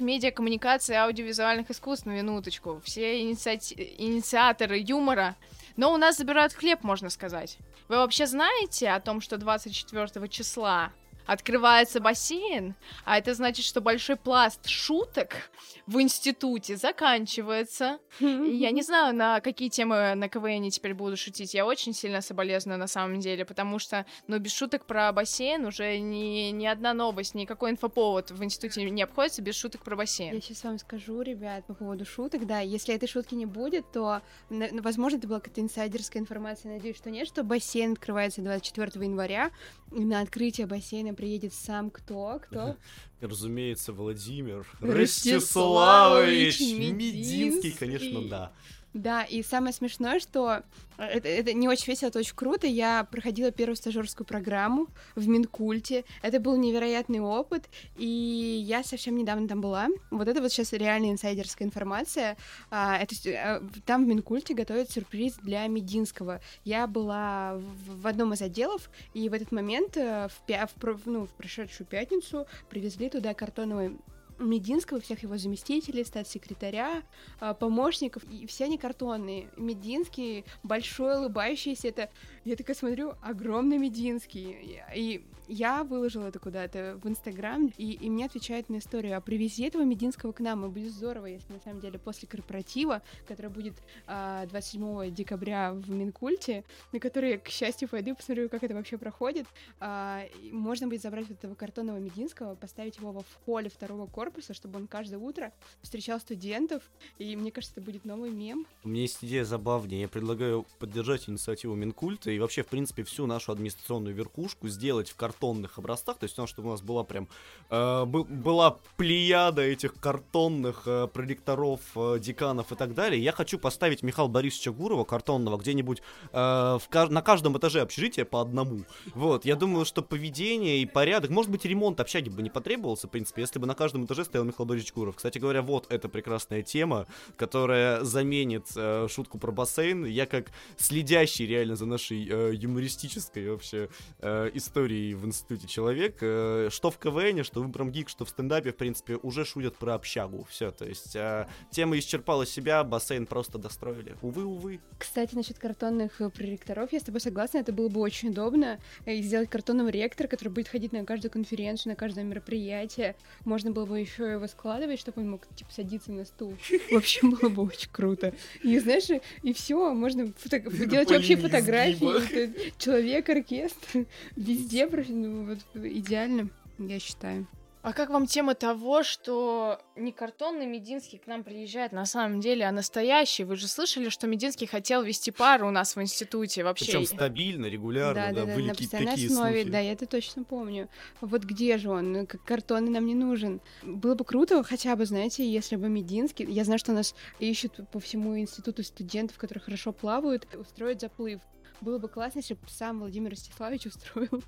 медиакоммуникации 0.00 0.92
и 0.92 0.96
аудиовизуальных 0.96 1.70
искусств, 1.70 2.06
на 2.06 2.12
минуточку. 2.12 2.80
Все 2.84 3.20
инициати- 3.22 3.94
инициаторы 3.98 4.78
юмора. 4.78 5.36
Но 5.76 5.92
у 5.92 5.96
нас 5.96 6.16
забирают 6.18 6.52
хлеб, 6.52 6.82
можно 6.82 7.08
сказать. 7.10 7.56
Вы 7.88 7.96
вообще 7.96 8.26
знаете 8.26 8.90
о 8.90 9.00
том, 9.00 9.20
что 9.20 9.38
24 9.38 10.28
числа 10.28 10.92
открывается 11.30 12.00
бассейн, 12.00 12.74
а 13.04 13.16
это 13.16 13.34
значит, 13.34 13.64
что 13.64 13.80
большой 13.80 14.16
пласт 14.16 14.66
шуток 14.66 15.48
в 15.86 16.00
институте 16.00 16.76
заканчивается. 16.76 18.00
Я 18.18 18.72
не 18.72 18.82
знаю, 18.82 19.14
на 19.14 19.40
какие 19.40 19.68
темы 19.68 20.16
на 20.16 20.28
КВН 20.28 20.68
теперь 20.70 20.92
буду 20.92 21.16
шутить. 21.16 21.54
Я 21.54 21.66
очень 21.66 21.94
сильно 21.94 22.20
соболезную 22.20 22.80
на 22.80 22.88
самом 22.88 23.20
деле, 23.20 23.44
потому 23.44 23.78
что, 23.78 24.06
ну, 24.26 24.40
без 24.40 24.52
шуток 24.52 24.86
про 24.86 25.12
бассейн 25.12 25.64
уже 25.66 26.00
ни, 26.00 26.50
ни 26.50 26.66
одна 26.66 26.94
новость, 26.94 27.36
никакой 27.36 27.70
инфоповод 27.70 28.32
в 28.32 28.42
институте 28.42 28.90
не 28.90 29.02
обходится 29.02 29.40
без 29.40 29.54
шуток 29.54 29.84
про 29.84 29.94
бассейн. 29.94 30.34
Я 30.34 30.40
сейчас 30.40 30.64
вам 30.64 30.80
скажу, 30.80 31.22
ребят, 31.22 31.64
по 31.64 31.74
поводу 31.74 32.04
шуток, 32.04 32.44
да, 32.44 32.58
если 32.58 32.92
этой 32.92 33.06
шутки 33.06 33.36
не 33.36 33.46
будет, 33.46 33.92
то, 33.92 34.20
возможно, 34.48 35.18
это 35.18 35.28
была 35.28 35.38
какая-то 35.38 35.60
инсайдерская 35.60 36.20
информация, 36.20 36.72
надеюсь, 36.72 36.96
что 36.96 37.08
нет, 37.08 37.28
что 37.28 37.44
бассейн 37.44 37.92
открывается 37.92 38.40
24 38.40 39.04
января, 39.04 39.52
и 39.92 40.04
на 40.04 40.20
открытие 40.20 40.66
бассейна 40.66 41.14
приедет 41.20 41.52
сам 41.52 41.90
кто, 41.90 42.40
кто? 42.42 42.76
Разумеется, 43.20 43.92
Владимир 43.92 44.66
Ростиславович 44.80 46.58
Мединский. 46.60 47.72
конечно, 47.72 48.26
да. 48.26 48.52
Да, 48.92 49.22
и 49.22 49.42
самое 49.44 49.72
смешное, 49.72 50.18
что 50.18 50.62
э, 50.98 51.04
это, 51.04 51.28
это 51.28 51.52
не 51.52 51.68
очень 51.68 51.86
весело, 51.86 52.08
это 52.08 52.18
очень 52.18 52.34
круто. 52.34 52.66
Я 52.66 53.04
проходила 53.04 53.52
первую 53.52 53.76
стажерскую 53.76 54.26
программу 54.26 54.88
в 55.14 55.28
Минкульте. 55.28 56.04
Это 56.22 56.40
был 56.40 56.56
невероятный 56.56 57.20
опыт, 57.20 57.68
и 57.96 58.06
я 58.06 58.82
совсем 58.82 59.16
недавно 59.16 59.46
там 59.46 59.60
была. 59.60 59.88
Вот 60.10 60.26
это 60.26 60.40
вот 60.40 60.50
сейчас 60.50 60.72
реальная 60.72 61.12
инсайдерская 61.12 61.68
информация. 61.68 62.36
А, 62.70 62.98
это, 62.98 63.14
э, 63.28 63.60
там 63.86 64.04
в 64.04 64.08
Минкульте 64.08 64.54
готовят 64.54 64.90
сюрприз 64.90 65.34
для 65.36 65.68
Мединского. 65.68 66.40
Я 66.64 66.88
была 66.88 67.54
в, 67.54 68.02
в 68.02 68.06
одном 68.08 68.32
из 68.32 68.42
отделов, 68.42 68.90
и 69.14 69.28
в 69.28 69.34
этот 69.34 69.52
момент, 69.52 69.96
э, 69.96 70.28
в, 70.28 70.76
в 70.82 71.06
ну, 71.06 71.26
в 71.26 71.30
прошедшую 71.30 71.86
пятницу, 71.86 72.46
привезли 72.68 73.08
туда 73.08 73.34
картоновый 73.34 73.98
Мединского, 74.40 75.00
всех 75.00 75.22
его 75.22 75.36
заместителей, 75.36 76.04
статс-секретаря, 76.04 77.02
а, 77.38 77.54
помощников, 77.54 78.24
и 78.24 78.46
все 78.46 78.64
они 78.64 78.78
картонные. 78.78 79.48
Мединский, 79.56 80.44
большой, 80.62 81.18
улыбающийся, 81.18 81.88
это, 81.88 82.10
я 82.44 82.56
такая 82.56 82.76
смотрю, 82.76 83.14
огромный 83.22 83.78
Мединский. 83.78 84.82
И 84.94 85.24
я 85.50 85.82
выложила 85.82 86.28
это 86.28 86.38
куда-то 86.38 86.98
в 87.02 87.08
Инстаграм, 87.08 87.72
и, 87.76 87.92
и 87.92 88.08
мне 88.08 88.26
отвечают 88.26 88.68
на 88.68 88.78
историю, 88.78 89.16
а 89.16 89.20
привези 89.20 89.64
этого 89.64 89.82
Мединского 89.82 90.30
к 90.30 90.38
нам, 90.38 90.64
и 90.64 90.68
будет 90.68 90.92
здорово, 90.92 91.26
если 91.26 91.52
на 91.52 91.58
самом 91.58 91.80
деле 91.80 91.98
после 91.98 92.28
корпоратива, 92.28 93.02
который 93.26 93.50
будет 93.50 93.74
а, 94.06 94.46
27 94.46 95.12
декабря 95.12 95.72
в 95.72 95.90
Минкульте, 95.90 96.62
на 96.92 97.00
который 97.00 97.38
к 97.38 97.48
счастью, 97.48 97.88
пойду, 97.88 98.14
посмотрю, 98.14 98.48
как 98.48 98.62
это 98.62 98.74
вообще 98.74 98.96
проходит, 98.96 99.46
а, 99.80 100.22
можно 100.52 100.86
будет 100.86 101.02
забрать 101.02 101.28
вот 101.28 101.38
этого 101.38 101.56
картонного 101.56 101.98
Мединского, 101.98 102.54
поставить 102.54 102.98
его 102.98 103.12
в 103.12 103.44
холле 103.44 103.70
второго 103.70 104.06
корпуса, 104.06 104.29
корпуса, 104.30 104.54
чтобы 104.54 104.78
он 104.78 104.86
каждое 104.86 105.18
утро 105.18 105.52
встречал 105.82 106.20
студентов, 106.20 106.82
и 107.18 107.36
мне 107.36 107.50
кажется, 107.50 107.74
это 107.76 107.84
будет 107.84 108.04
новый 108.04 108.30
мем. 108.30 108.66
У 108.84 108.88
меня 108.88 109.02
есть 109.02 109.18
идея 109.22 109.44
забавнее. 109.44 110.02
Я 110.02 110.08
предлагаю 110.08 110.66
поддержать 110.78 111.28
инициативу 111.28 111.74
Минкульта 111.74 112.30
и 112.30 112.38
вообще, 112.38 112.62
в 112.62 112.68
принципе, 112.68 113.02
всю 113.02 113.26
нашу 113.26 113.52
администрационную 113.52 114.14
верхушку 114.14 114.68
сделать 114.68 115.10
в 115.10 115.16
картонных 115.16 115.78
образцах, 115.78 116.18
то 116.18 116.24
есть 116.24 116.38
у 116.38 116.42
нас, 116.42 116.50
чтобы 116.50 116.68
у 116.68 116.72
нас 116.72 116.82
была 116.82 117.04
прям 117.04 117.28
э, 117.70 118.04
была 118.04 118.78
плеяда 118.96 119.62
этих 119.62 119.94
картонных 119.94 120.82
э, 120.86 121.08
проректоров, 121.12 121.80
э, 121.96 122.18
деканов 122.20 122.72
и 122.72 122.76
так 122.76 122.94
далее. 122.94 123.22
Я 123.22 123.32
хочу 123.32 123.58
поставить 123.58 124.02
Михаила 124.02 124.28
Борисовича 124.28 124.70
Гурова 124.70 125.04
картонного 125.04 125.58
где-нибудь 125.58 126.02
э, 126.32 126.32
в, 126.32 126.88
на 127.10 127.22
каждом 127.22 127.58
этаже 127.58 127.80
общежития 127.80 128.24
по 128.24 128.40
одному. 128.40 128.84
Вот, 129.14 129.44
я 129.44 129.56
думаю, 129.56 129.84
что 129.84 130.02
поведение 130.02 130.78
и 130.78 130.86
порядок, 130.86 131.30
может 131.30 131.50
быть, 131.50 131.64
ремонт 131.64 132.00
общаги 132.00 132.28
бы 132.28 132.42
не 132.42 132.50
потребовался, 132.50 133.08
в 133.08 133.10
принципе, 133.10 133.42
если 133.42 133.58
бы 133.58 133.66
на 133.66 133.74
каждом 133.74 134.04
этаже 134.04 134.19
стоял 134.24 134.44
Михаил 134.44 134.66
Борисович 134.66 134.92
Гуров. 134.94 135.16
Кстати 135.16 135.38
говоря, 135.38 135.62
вот 135.62 135.86
эта 135.90 136.08
прекрасная 136.08 136.62
тема, 136.62 137.06
которая 137.36 138.04
заменит 138.04 138.66
э, 138.76 139.08
шутку 139.08 139.38
про 139.38 139.52
бассейн. 139.52 140.04
Я 140.04 140.26
как 140.26 140.50
следящий 140.76 141.46
реально 141.46 141.76
за 141.76 141.86
нашей 141.86 142.26
э, 142.28 142.52
юмористической 142.54 143.50
вообще 143.50 143.88
э, 144.18 144.50
историей 144.54 145.14
в 145.14 145.26
институте 145.26 145.66
человек, 145.66 146.18
э, 146.20 146.68
что 146.70 146.90
в 146.90 146.98
КВН, 146.98 147.44
что 147.44 147.62
в 147.62 147.66
Импромгик, 147.66 148.08
что 148.08 148.24
в 148.24 148.30
стендапе, 148.30 148.72
в 148.72 148.76
принципе, 148.76 149.16
уже 149.16 149.44
шутят 149.44 149.76
про 149.76 149.94
общагу. 149.94 150.46
Все, 150.48 150.70
то 150.70 150.84
есть 150.84 151.16
э, 151.16 151.46
тема 151.70 151.98
исчерпала 151.98 152.46
себя, 152.46 152.84
бассейн 152.84 153.26
просто 153.26 153.58
достроили. 153.58 154.16
Увы, 154.22 154.44
увы. 154.44 154.80
Кстати, 154.98 155.34
насчет 155.34 155.58
картонных 155.58 156.20
э, 156.20 156.30
проректоров, 156.30 156.92
я 156.92 157.00
с 157.00 157.02
тобой 157.02 157.20
согласна, 157.20 157.58
это 157.58 157.72
было 157.72 157.88
бы 157.88 158.00
очень 158.00 158.30
удобно. 158.30 158.80
Э, 159.04 159.14
и 159.14 159.22
сделать 159.22 159.50
картонного 159.50 159.88
ректора, 159.88 160.28
который 160.28 160.48
будет 160.48 160.68
ходить 160.68 160.92
на 160.92 161.04
каждую 161.04 161.30
конференцию, 161.30 161.92
на 161.92 161.96
каждое 161.96 162.24
мероприятие. 162.24 163.16
Можно 163.44 163.70
было 163.70 163.86
бы 163.86 163.99
еще 164.00 164.30
его 164.30 164.46
складывать, 164.46 164.98
чтобы 165.00 165.22
он 165.22 165.30
мог, 165.30 165.42
типа, 165.54 165.70
садиться 165.72 166.12
на 166.12 166.24
стул. 166.24 166.54
В 166.90 166.96
общем, 166.96 167.30
было 167.30 167.48
бы 167.48 167.62
очень 167.62 167.88
круто. 167.92 168.34
И, 168.62 168.78
знаешь, 168.78 169.08
и 169.42 169.52
все, 169.52 169.92
можно 169.94 170.32
фото- 170.36 170.60
делать 170.86 171.10
общие 171.12 171.36
фотографии. 171.36 172.72
Человек, 172.78 173.28
оркестр, 173.28 174.06
везде, 174.36 174.86
ну, 175.08 175.44
вот, 175.46 175.58
идеально, 175.84 176.48
я 176.78 176.98
считаю. 176.98 177.46
А 177.82 177.94
как 177.94 178.10
вам 178.10 178.26
тема 178.26 178.54
того, 178.54 179.02
что 179.02 179.80
не 179.96 180.12
картонный 180.12 180.66
Мединский 180.66 181.18
к 181.18 181.26
нам 181.26 181.42
приезжает 181.42 181.92
на 181.92 182.04
самом 182.04 182.40
деле, 182.40 182.66
а 182.66 182.72
настоящий? 182.72 183.44
Вы 183.44 183.56
же 183.56 183.68
слышали, 183.68 184.10
что 184.10 184.26
Мединский 184.26 184.66
хотел 184.66 185.02
вести 185.02 185.30
пару 185.30 185.68
у 185.68 185.70
нас 185.70 185.96
в 185.96 186.02
институте 186.02 186.62
вообще? 186.62 186.84
Причем 186.84 187.06
стабильно, 187.06 187.66
регулярно, 187.66 188.14
да, 188.14 188.32
да, 188.32 188.44
да 188.44 188.54
были 188.54 188.68
на 188.68 188.72
какие-то 188.74 188.98
такие 188.98 189.28
основе, 189.28 189.62
слухи. 189.62 189.70
Да, 189.70 189.78
я 189.78 189.92
это 189.92 190.06
точно 190.06 190.44
помню. 190.44 190.90
Вот 191.22 191.44
где 191.44 191.78
же 191.78 191.90
он? 191.90 192.26
Как 192.26 192.44
картонный 192.44 192.90
нам 192.90 193.06
не 193.06 193.14
нужен. 193.14 193.62
Было 193.82 194.14
бы 194.14 194.26
круто 194.26 194.62
хотя 194.62 194.94
бы, 194.94 195.06
знаете, 195.06 195.50
если 195.50 195.76
бы 195.76 195.88
Мединский... 195.88 196.44
Я 196.44 196.64
знаю, 196.64 196.78
что 196.78 196.92
у 196.92 196.94
нас 196.94 197.14
ищут 197.38 197.80
по 197.90 197.98
всему 197.98 198.38
институту 198.38 198.82
студентов, 198.82 199.38
которые 199.38 199.62
хорошо 199.62 199.92
плавают, 199.92 200.46
устроить 200.54 201.00
заплыв. 201.00 201.40
Было 201.80 201.98
бы 201.98 202.08
классно, 202.08 202.40
если 202.40 202.54
бы 202.54 202.60
сам 202.68 203.00
Владимир 203.00 203.30
Ростиславович 203.30 203.86
устроил 203.86 204.42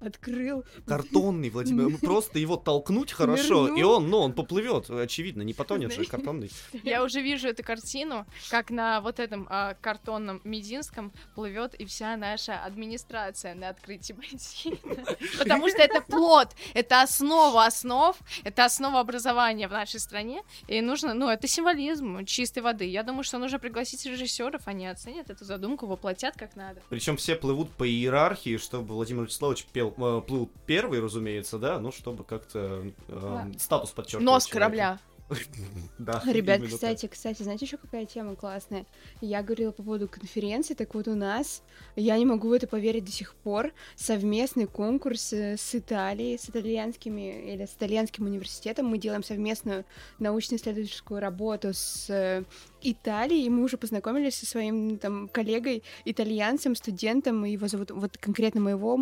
открыл. 0.00 0.64
Картонный, 0.86 1.50
Владимир. 1.50 1.98
Просто 2.00 2.38
его 2.38 2.56
толкнуть 2.56 3.12
хорошо, 3.12 3.68
и 3.74 3.82
он, 3.82 4.08
ну, 4.08 4.18
он 4.18 4.32
поплывет, 4.32 4.90
очевидно, 4.90 5.42
не 5.42 5.54
потонет 5.54 5.92
же, 5.92 6.04
картонный. 6.04 6.50
Я 6.84 7.02
уже 7.04 7.20
вижу 7.20 7.48
эту 7.48 7.62
картину, 7.62 8.26
как 8.50 8.70
на 8.70 9.00
вот 9.00 9.18
этом 9.18 9.46
а, 9.50 9.74
картонном 9.80 10.40
Мединском 10.44 11.12
плывет 11.34 11.74
и 11.74 11.84
вся 11.84 12.16
наша 12.16 12.62
администрация 12.64 13.54
на 13.54 13.68
открытии 13.70 14.12
бассейна. 14.12 14.76
Потому 15.38 15.68
что 15.68 15.78
это 15.78 16.00
плод, 16.00 16.48
это 16.74 17.02
основа 17.02 17.66
основ, 17.66 18.16
это 18.44 18.64
основа 18.64 19.00
образования 19.00 19.68
в 19.68 19.72
нашей 19.72 20.00
стране, 20.00 20.42
и 20.68 20.80
нужно, 20.80 21.14
ну, 21.14 21.28
это 21.28 21.48
символизм 21.48 22.24
чистой 22.24 22.60
воды. 22.60 22.84
Я 22.84 23.02
думаю, 23.02 23.24
что 23.24 23.38
нужно 23.38 23.58
пригласить 23.58 24.04
режиссеров, 24.06 24.62
они 24.66 24.86
оценят 24.86 25.30
эту 25.30 25.44
задумку, 25.44 25.86
воплотят 25.86 26.36
как 26.36 26.56
надо. 26.56 26.82
Причем 26.88 27.16
все 27.16 27.36
плывут 27.36 27.70
по 27.70 27.88
иерархии, 27.88 28.56
чтобы 28.56 28.94
Владимир 28.94 29.24
Вячеславович 29.24 29.64
пел, 29.76 29.94
э, 29.98 30.22
плыл 30.26 30.50
первый, 30.64 31.00
разумеется, 31.00 31.58
да, 31.58 31.78
ну, 31.78 31.92
чтобы 31.92 32.24
как-то 32.24 32.82
э, 33.08 33.52
статус 33.58 33.90
подчеркивать. 33.90 34.24
Нос 34.24 34.46
корабля. 34.46 34.98
Да, 35.98 36.22
Ребят, 36.24 36.62
кстати, 36.62 37.06
кстати, 37.08 37.42
знаете 37.42 37.64
еще 37.64 37.78
какая 37.78 38.06
тема 38.06 38.36
классная? 38.36 38.86
Я 39.20 39.42
говорила 39.42 39.72
по 39.72 39.82
поводу 39.82 40.06
конференции, 40.06 40.74
так 40.74 40.94
вот 40.94 41.08
у 41.08 41.16
нас, 41.16 41.64
я 41.96 42.16
не 42.16 42.24
могу 42.24 42.48
в 42.48 42.52
это 42.52 42.68
поверить 42.68 43.04
до 43.04 43.10
сих 43.10 43.34
пор, 43.34 43.72
совместный 43.96 44.66
конкурс 44.66 45.32
э, 45.32 45.56
с 45.56 45.74
Италией, 45.74 46.38
с 46.38 46.48
итальянскими 46.48 47.52
или 47.52 47.66
с 47.66 47.74
итальянским 47.74 48.26
университетом. 48.26 48.86
Мы 48.86 48.98
делаем 48.98 49.24
совместную 49.24 49.84
научно-исследовательскую 50.20 51.20
работу 51.20 51.74
с 51.74 52.44
Италией, 52.92 53.46
и 53.46 53.50
мы 53.50 53.64
уже 53.64 53.76
познакомились 53.76 54.36
со 54.36 54.46
своим 54.46 54.98
там 54.98 55.28
коллегой, 55.28 55.82
итальянцем, 56.04 56.74
студентом, 56.74 57.44
его 57.44 57.68
зовут, 57.68 57.90
вот 57.90 58.16
конкретно 58.18 58.60
моего 58.60 58.98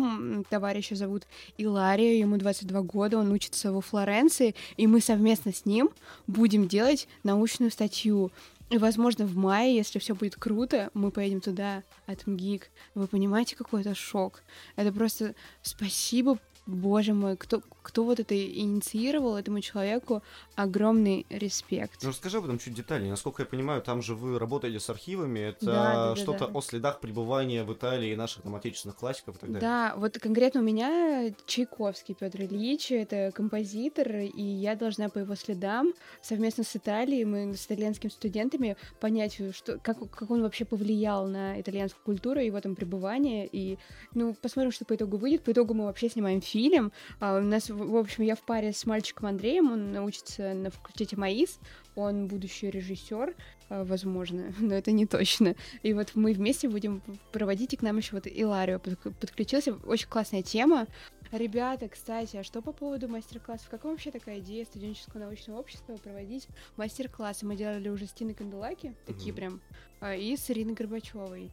товарища 0.49 0.95
зовут 0.95 1.27
Иларио, 1.57 2.19
ему 2.19 2.37
22 2.37 2.81
года, 2.81 3.17
он 3.17 3.31
учится 3.31 3.71
во 3.71 3.81
Флоренции, 3.81 4.55
и 4.77 4.87
мы 4.87 5.01
совместно 5.01 5.53
с 5.53 5.65
ним 5.65 5.89
будем 6.27 6.67
делать 6.67 7.07
научную 7.23 7.71
статью. 7.71 8.31
И, 8.69 8.77
возможно, 8.79 9.25
в 9.25 9.35
мае, 9.35 9.75
если 9.75 9.99
все 9.99 10.15
будет 10.15 10.35
круто, 10.35 10.89
мы 10.93 11.11
поедем 11.11 11.39
туда, 11.39 11.83
от 12.07 12.25
МГИК. 12.25 12.69
Вы 12.95 13.07
понимаете, 13.07 13.55
какой 13.55 13.81
это 13.81 13.93
шок? 13.93 14.41
Это 14.75 14.91
просто 14.91 15.35
спасибо, 15.61 16.39
боже 16.65 17.13
мой, 17.13 17.37
кто, 17.37 17.61
кто 17.85 18.03
вот 18.03 18.19
это 18.19 18.35
инициировал 18.35 19.37
этому 19.37 19.61
человеку, 19.61 20.23
огромный 20.55 21.27
респект. 21.29 22.01
Ну, 22.01 22.09
расскажи 22.09 22.39
об 22.39 22.45
этом 22.45 22.57
чуть 22.57 22.73
детальнее. 22.73 23.11
Насколько 23.11 23.43
я 23.43 23.45
понимаю, 23.45 23.83
там 23.83 24.01
же 24.01 24.15
вы 24.15 24.39
работаете 24.39 24.79
с 24.79 24.89
архивами. 24.89 25.39
Это 25.39 25.65
Да, 25.65 25.93
да, 26.09 26.15
что-то 26.15 26.47
да. 26.47 26.57
о 26.57 26.61
следах 26.61 26.99
пребывания 26.99 27.63
в 27.63 27.71
Италии 27.71 28.15
наших 28.15 28.41
там 28.41 28.55
отечественных 28.55 28.97
классиков 28.97 29.35
и 29.35 29.39
так 29.39 29.51
далее. 29.51 29.61
Да, 29.61 29.93
вот 29.97 30.17
конкретно 30.17 30.61
у 30.61 30.63
меня 30.63 31.31
Чайковский 31.45 32.15
Петр 32.15 32.41
Ильич, 32.41 32.91
это 32.91 33.31
композитор, 33.35 34.11
и 34.15 34.41
я 34.41 34.75
должна 34.75 35.09
по 35.09 35.19
его 35.19 35.35
следам 35.35 35.93
совместно 36.23 36.63
с 36.63 36.75
Италией, 36.75 37.23
мы 37.25 37.53
с 37.53 37.67
итальянскими 37.67 38.09
студентами 38.09 38.77
понять, 38.99 39.39
что, 39.55 39.77
как, 39.77 39.97
как 40.09 40.31
он 40.31 40.41
вообще 40.41 40.65
повлиял 40.65 41.27
на 41.27 41.61
итальянскую 41.61 42.03
культуру, 42.03 42.39
его 42.39 42.59
там 42.61 42.75
пребывание, 42.75 43.47
и, 43.51 43.77
ну, 44.15 44.33
посмотрим, 44.33 44.71
что 44.71 44.85
по 44.85 44.95
итогу 44.95 45.17
выйдет. 45.17 45.43
По 45.43 45.51
итогу 45.51 45.75
мы 45.75 45.85
вообще 45.85 46.09
снимаем 46.09 46.41
фильм. 46.41 46.91
А, 47.19 47.37
у 47.37 47.41
нас, 47.41 47.69
в 47.75 47.95
общем, 47.97 48.23
я 48.23 48.35
в 48.35 48.41
паре 48.41 48.73
с 48.73 48.85
мальчиком 48.85 49.27
Андреем, 49.27 49.71
он 49.71 49.97
учится 49.97 50.53
на 50.53 50.69
факультете 50.71 51.15
МАИС, 51.17 51.59
он 51.95 52.27
будущий 52.27 52.69
режиссер, 52.69 53.35
а, 53.69 53.83
возможно, 53.83 54.53
но 54.59 54.73
это 54.73 54.91
не 54.91 55.05
точно. 55.05 55.55
И 55.83 55.93
вот 55.93 56.11
мы 56.15 56.33
вместе 56.33 56.69
будем 56.69 57.01
проводить, 57.31 57.73
и 57.73 57.77
к 57.77 57.81
нам 57.81 57.97
еще 57.97 58.15
вот 58.15 58.27
Иларио 58.27 58.77
подк- 58.77 59.13
подключился. 59.19 59.73
Очень 59.85 60.07
классная 60.09 60.41
тема. 60.43 60.87
Ребята, 61.31 61.89
кстати, 61.89 62.37
а 62.37 62.43
что 62.43 62.61
по 62.61 62.71
поводу 62.71 63.07
мастер-классов? 63.09 63.67
Как 63.69 63.83
вам 63.83 63.93
вообще 63.93 64.11
такая 64.11 64.39
идея 64.39 64.63
студенческого 64.63 65.21
научного 65.21 65.59
общества 65.59 65.97
проводить 65.97 66.47
мастер-классы? 66.77 67.45
Мы 67.45 67.55
делали 67.55 67.89
уже 67.89 68.05
с 68.05 68.11
Тиной 68.13 68.35
Канделаки, 68.35 68.95
такие 69.05 69.31
Мгм. 69.33 69.35
прям, 69.35 69.61
а, 70.01 70.15
и 70.15 70.37
с 70.37 70.49
Ириной 70.51 70.75
Горбачевой. 70.75 71.51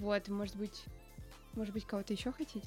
Вот, 0.00 0.28
может 0.28 0.56
быть, 0.56 0.84
может 1.54 1.74
быть, 1.74 1.84
кого-то 1.84 2.12
еще 2.12 2.32
хотите? 2.32 2.66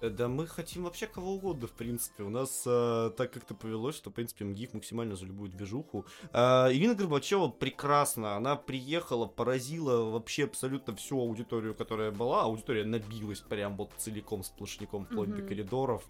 Э, 0.00 0.10
Да 0.10 0.28
мы 0.28 0.46
хотим 0.46 0.84
вообще 0.84 1.06
кого 1.06 1.32
угодно, 1.34 1.66
в 1.66 1.72
принципе. 1.72 2.22
У 2.24 2.30
нас 2.30 2.62
э, 2.66 3.10
так 3.16 3.32
как-то 3.32 3.54
повелось, 3.54 3.96
что, 3.96 4.10
в 4.10 4.12
принципе, 4.12 4.44
МГИФ 4.44 4.74
максимально 4.74 5.16
за 5.16 5.24
любую 5.26 5.50
движуху. 5.50 6.04
Э, 6.32 6.68
Ирина 6.72 6.94
Горбачева 6.94 7.48
прекрасна. 7.48 8.36
Она 8.36 8.56
приехала, 8.56 9.26
поразила 9.26 10.10
вообще 10.10 10.44
абсолютно 10.44 10.94
всю 10.96 11.18
аудиторию, 11.20 11.74
которая 11.74 12.10
была. 12.10 12.42
Аудитория 12.42 12.84
набилась 12.84 13.40
прям 13.40 13.76
вот 13.76 13.90
целиком, 13.96 14.42
сплошняком, 14.42 15.04
вплоть 15.06 15.30
до 15.30 15.38
Мгм. 15.38 15.48
коридоров. 15.48 16.04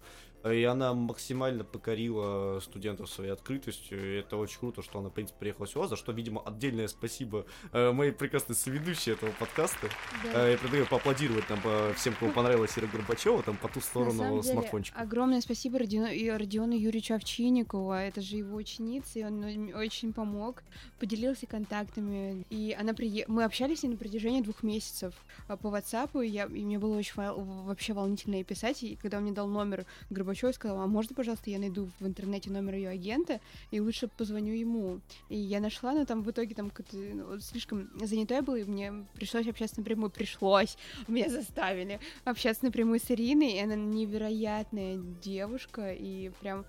И 0.51 0.63
она 0.63 0.93
максимально 0.93 1.63
покорила 1.63 2.59
студентов 2.59 3.09
своей 3.09 3.31
открытостью. 3.31 3.99
И 3.99 4.19
это 4.19 4.37
очень 4.37 4.59
круто, 4.59 4.81
что 4.83 4.99
она, 4.99 5.09
в 5.09 5.13
принципе, 5.13 5.39
приехала 5.39 5.65
сюда, 5.65 5.87
за 5.87 5.95
что, 5.95 6.11
видимо, 6.11 6.41
отдельное 6.41 6.87
спасибо 6.87 7.45
э, 7.71 7.91
моей 7.91 8.11
прекрасной 8.11 8.55
соведущей 8.55 9.13
этого 9.13 9.31
подкаста. 9.39 9.87
Э, 10.33 10.51
Я 10.51 10.57
предлагаю 10.57 10.87
поаплодировать 10.87 11.49
нам 11.49 11.59
э, 11.63 11.93
всем, 11.95 12.13
кому 12.19 12.31
понравилась 12.31 12.77
Ира 12.77 12.87
Горбачева, 12.87 13.41
там 13.41 13.57
по 13.57 13.67
ту 13.69 13.81
сторону 13.81 14.43
смартфончика. 14.43 14.99
огромное 14.99 15.41
спасибо 15.41 15.79
Родиону, 15.79 16.11
и 16.11 16.29
Родиону 16.29 16.73
Юрьевичу 16.73 17.15
Овчинникову. 17.15 17.91
Это 17.91 18.21
же 18.21 18.37
его 18.37 18.55
ученица, 18.55 19.19
и 19.19 19.23
он 19.23 19.73
очень 19.73 20.13
помог, 20.13 20.61
поделился 20.99 21.47
контактами. 21.47 22.45
И 22.51 22.75
она 22.79 22.93
прие... 22.93 23.25
мы 23.27 23.45
общались 23.45 23.79
с 23.79 23.83
ней 23.83 23.89
на 23.89 23.97
протяжении 23.97 24.41
двух 24.41 24.61
месяцев 24.61 25.13
а, 25.47 25.57
по 25.57 25.67
WhatsApp, 25.67 26.23
и, 26.23 26.29
я... 26.29 26.45
и 26.45 26.63
мне 26.63 26.77
было 26.77 26.97
очень 26.97 27.13
вообще 27.15 27.93
волнительно 27.93 28.35
ей 28.35 28.43
писать. 28.43 28.83
И 28.83 28.95
когда 28.95 29.17
он 29.17 29.23
мне 29.23 29.31
дал 29.31 29.47
номер 29.47 29.85
Горбачева, 30.09 30.34
сказала, 30.53 30.83
а 30.83 30.87
можно, 30.87 31.15
пожалуйста, 31.15 31.49
я 31.49 31.59
найду 31.59 31.89
в 31.99 32.05
интернете 32.05 32.49
номер 32.49 32.75
ее 32.75 32.89
агента, 32.89 33.39
и 33.71 33.79
лучше 33.79 34.07
позвоню 34.07 34.53
ему. 34.53 34.99
И 35.29 35.37
я 35.37 35.59
нашла, 35.59 35.93
но 35.93 36.05
там 36.05 36.21
в 36.21 36.31
итоге 36.31 36.55
там 36.55 36.71
ну, 36.91 37.39
слишком 37.39 37.89
занятой 37.99 38.41
был, 38.41 38.55
и 38.55 38.63
мне 38.63 38.93
пришлось 39.13 39.47
общаться 39.47 39.79
напрямую. 39.79 40.09
Пришлось, 40.09 40.77
меня 41.07 41.29
заставили 41.29 41.99
общаться 42.23 42.65
напрямую 42.65 42.99
с 42.99 43.09
Ириной, 43.11 43.53
и 43.53 43.59
она 43.59 43.75
невероятная 43.75 44.97
девушка, 45.21 45.93
и 45.93 46.29
прям 46.41 46.65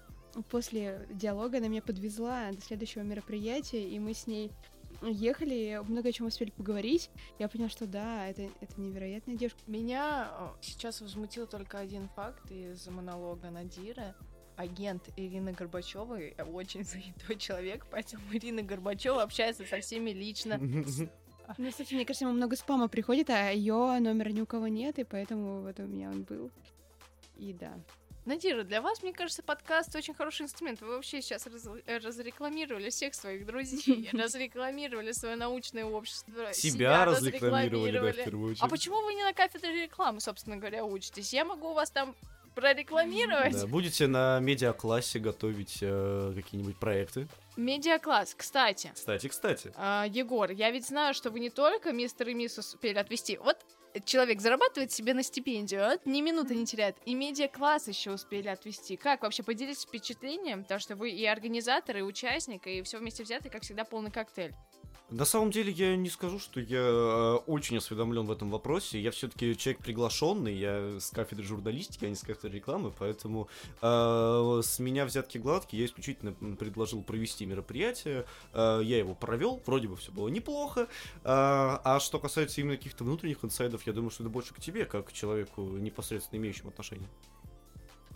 после 0.51 1.07
диалога 1.11 1.59
она 1.59 1.69
меня 1.69 1.83
подвезла 1.83 2.51
до 2.53 2.61
следующего 2.61 3.03
мероприятия, 3.03 3.89
и 3.89 3.99
мы 3.99 4.15
с 4.15 4.27
ней 4.27 4.51
ехали, 5.03 5.81
много 5.87 6.09
о 6.09 6.13
чем 6.13 6.27
успели 6.27 6.51
поговорить. 6.51 7.11
Я 7.39 7.49
поняла, 7.49 7.69
что 7.69 7.87
да, 7.87 8.27
это, 8.27 8.43
это 8.61 8.81
невероятная 8.81 9.37
девушка. 9.37 9.61
Меня 9.67 10.31
э, 10.31 10.49
сейчас 10.61 11.01
возмутил 11.01 11.47
только 11.47 11.79
один 11.79 12.09
факт 12.11 12.51
из 12.51 12.87
монолога 12.89 13.51
Надира. 13.51 14.15
Агент 14.57 15.03
Ирины 15.17 15.53
Горбачевой 15.53 16.35
очень 16.53 16.85
занятой 16.85 17.37
человек, 17.37 17.87
поэтому 17.91 18.23
Ирина 18.33 18.63
Горбачева 18.63 19.23
общается 19.23 19.65
со 19.65 19.81
всеми 19.81 20.11
лично. 20.11 20.61
Ну, 21.59 21.71
кстати, 21.71 21.95
мне 21.95 22.05
кажется, 22.05 22.25
ему 22.25 22.35
много 22.35 22.57
спама 22.57 22.89
приходит, 22.89 23.31
а 23.31 23.51
ее 23.51 24.01
номера 24.01 24.31
ни 24.31 24.41
у 24.41 24.47
кого 24.47 24.67
нет, 24.67 24.99
и 24.99 25.05
поэтому 25.05 25.61
вот 25.61 25.79
у 25.79 25.85
меня 25.85 26.11
он 26.11 26.25
был. 26.25 26.51
И 27.37 27.53
да. 27.53 27.73
Надира, 28.27 28.65
для 28.65 28.83
вас, 28.83 29.05
мне 29.05 29.13
кажется, 29.13 29.41
подкаст 29.45 29.95
очень 29.95 30.13
хороший 30.13 30.43
инструмент. 30.43 30.81
Вы 30.81 30.89
вообще 30.89 31.23
сейчас 31.23 31.47
раз, 31.47 31.69
э, 31.87 31.99
разрекламировали 31.99 32.91
всех 32.91 33.15
своих 33.15 33.47
друзей, 33.47 34.11
разрекламировали 34.13 35.13
свое 35.13 35.37
научное 35.37 35.85
общество. 35.85 36.53
Себя 36.53 37.05
разрекламировали, 37.05 37.93
да, 37.93 38.23
в 38.23 38.25
первую 38.25 38.57
А 38.59 38.67
почему 38.67 39.01
вы 39.05 39.15
не 39.15 39.23
на 39.23 39.33
кафедре 39.33 39.85
рекламы, 39.85 40.21
собственно 40.21 40.57
говоря, 40.57 40.85
учитесь? 40.85 41.33
Я 41.33 41.45
могу 41.45 41.73
вас 41.73 41.93
там 41.93 42.17
прорекламировать. 42.57 43.53
Да, 43.53 43.67
будете 43.69 44.09
на 44.09 44.41
медиаклассе 44.41 45.21
готовить 45.21 45.79
э, 45.83 46.33
какие-нибудь 46.35 46.79
проекты. 46.79 47.29
Медиакласс, 47.57 48.35
кстати. 48.35 48.91
Кстати, 48.93 49.29
кстати. 49.29 49.73
А, 49.77 50.05
Егор, 50.09 50.51
я 50.51 50.73
ведь 50.73 50.89
знаю, 50.89 51.15
что 51.15 51.31
вы 51.31 51.39
не 51.39 51.51
только 51.51 51.93
мистер 51.93 52.29
и 52.31 52.35
мисс 52.35 52.59
успели 52.59 52.99
отвести. 52.99 53.39
Вот 53.39 53.59
человек 54.05 54.41
зарабатывает 54.41 54.93
себе 54.93 55.15
на 55.15 55.23
стипендию, 55.23 55.85
а 55.85 55.99
ни 56.05 56.21
минуты 56.21 56.55
не 56.55 56.67
теряет. 56.67 56.97
И 57.05 57.15
медиа-класс 57.15 57.89
еще 57.89 58.13
успели 58.13 58.49
отвести. 58.49 58.97
Как 58.97 59.23
вообще 59.23 59.43
поделитесь 59.43 59.85
впечатлением? 59.85 60.63
Потому 60.63 60.81
что 60.81 60.97
вы 60.97 61.11
и 61.11 61.25
организатор, 61.25 61.97
и 61.97 62.03
участник, 62.03 62.67
и 62.67 62.83
все 62.83 62.99
вместе 62.99 63.23
взятый, 63.23 63.51
как 63.51 63.63
всегда, 63.63 63.85
полный 63.85 64.11
коктейль. 64.11 64.55
На 65.09 65.25
самом 65.25 65.53
деле 65.53 65.71
я 65.71 65.95
не 65.95 66.11
скажу, 66.11 66.41
что 66.41 66.59
я 66.59 66.81
э, 66.81 67.35
очень 67.47 67.77
осведомлен 67.77 68.27
в 68.27 68.33
этом 68.33 68.51
вопросе. 68.51 69.01
Я 69.01 69.13
все-таки 69.13 69.57
человек 69.57 69.81
приглашенный, 69.81 70.57
я 70.57 70.99
с 70.99 71.11
кафедры 71.11 71.45
журналистики, 71.45 72.05
а 72.05 72.09
не 72.09 72.17
с 72.17 72.23
кафедры 72.23 72.51
рекламы, 72.57 72.93
поэтому 72.99 73.49
э, 73.83 74.61
с 74.65 74.81
меня 74.81 75.05
взятки 75.05 75.39
гладкие. 75.39 75.83
Я 75.83 75.87
исключительно 75.87 76.33
предложил 76.57 77.03
провести 77.05 77.47
мероприятие. 77.47 78.27
Э, 78.53 78.81
я 78.83 78.99
его 78.99 79.15
провел, 79.15 79.63
вроде 79.65 79.87
бы 79.87 79.95
все 79.95 80.11
было 80.11 80.27
неплохо. 80.27 80.81
Э, 80.81 80.89
а 81.23 81.99
что 82.01 82.19
касается 82.19 82.61
именно 82.61 82.77
каких-то 82.77 83.05
внутренних 83.05 83.45
инсайдов, 83.45 83.87
я 83.87 83.93
думаю, 83.93 84.11
что 84.11 84.25
это 84.25 84.31
больше 84.31 84.55
к 84.55 84.61
тебе, 84.61 84.87
как 84.87 85.07
к 85.11 85.13
человеку 85.13 85.63
непосредственно 85.63 86.41
имеющему 86.41 86.71
отношение. 86.71 87.09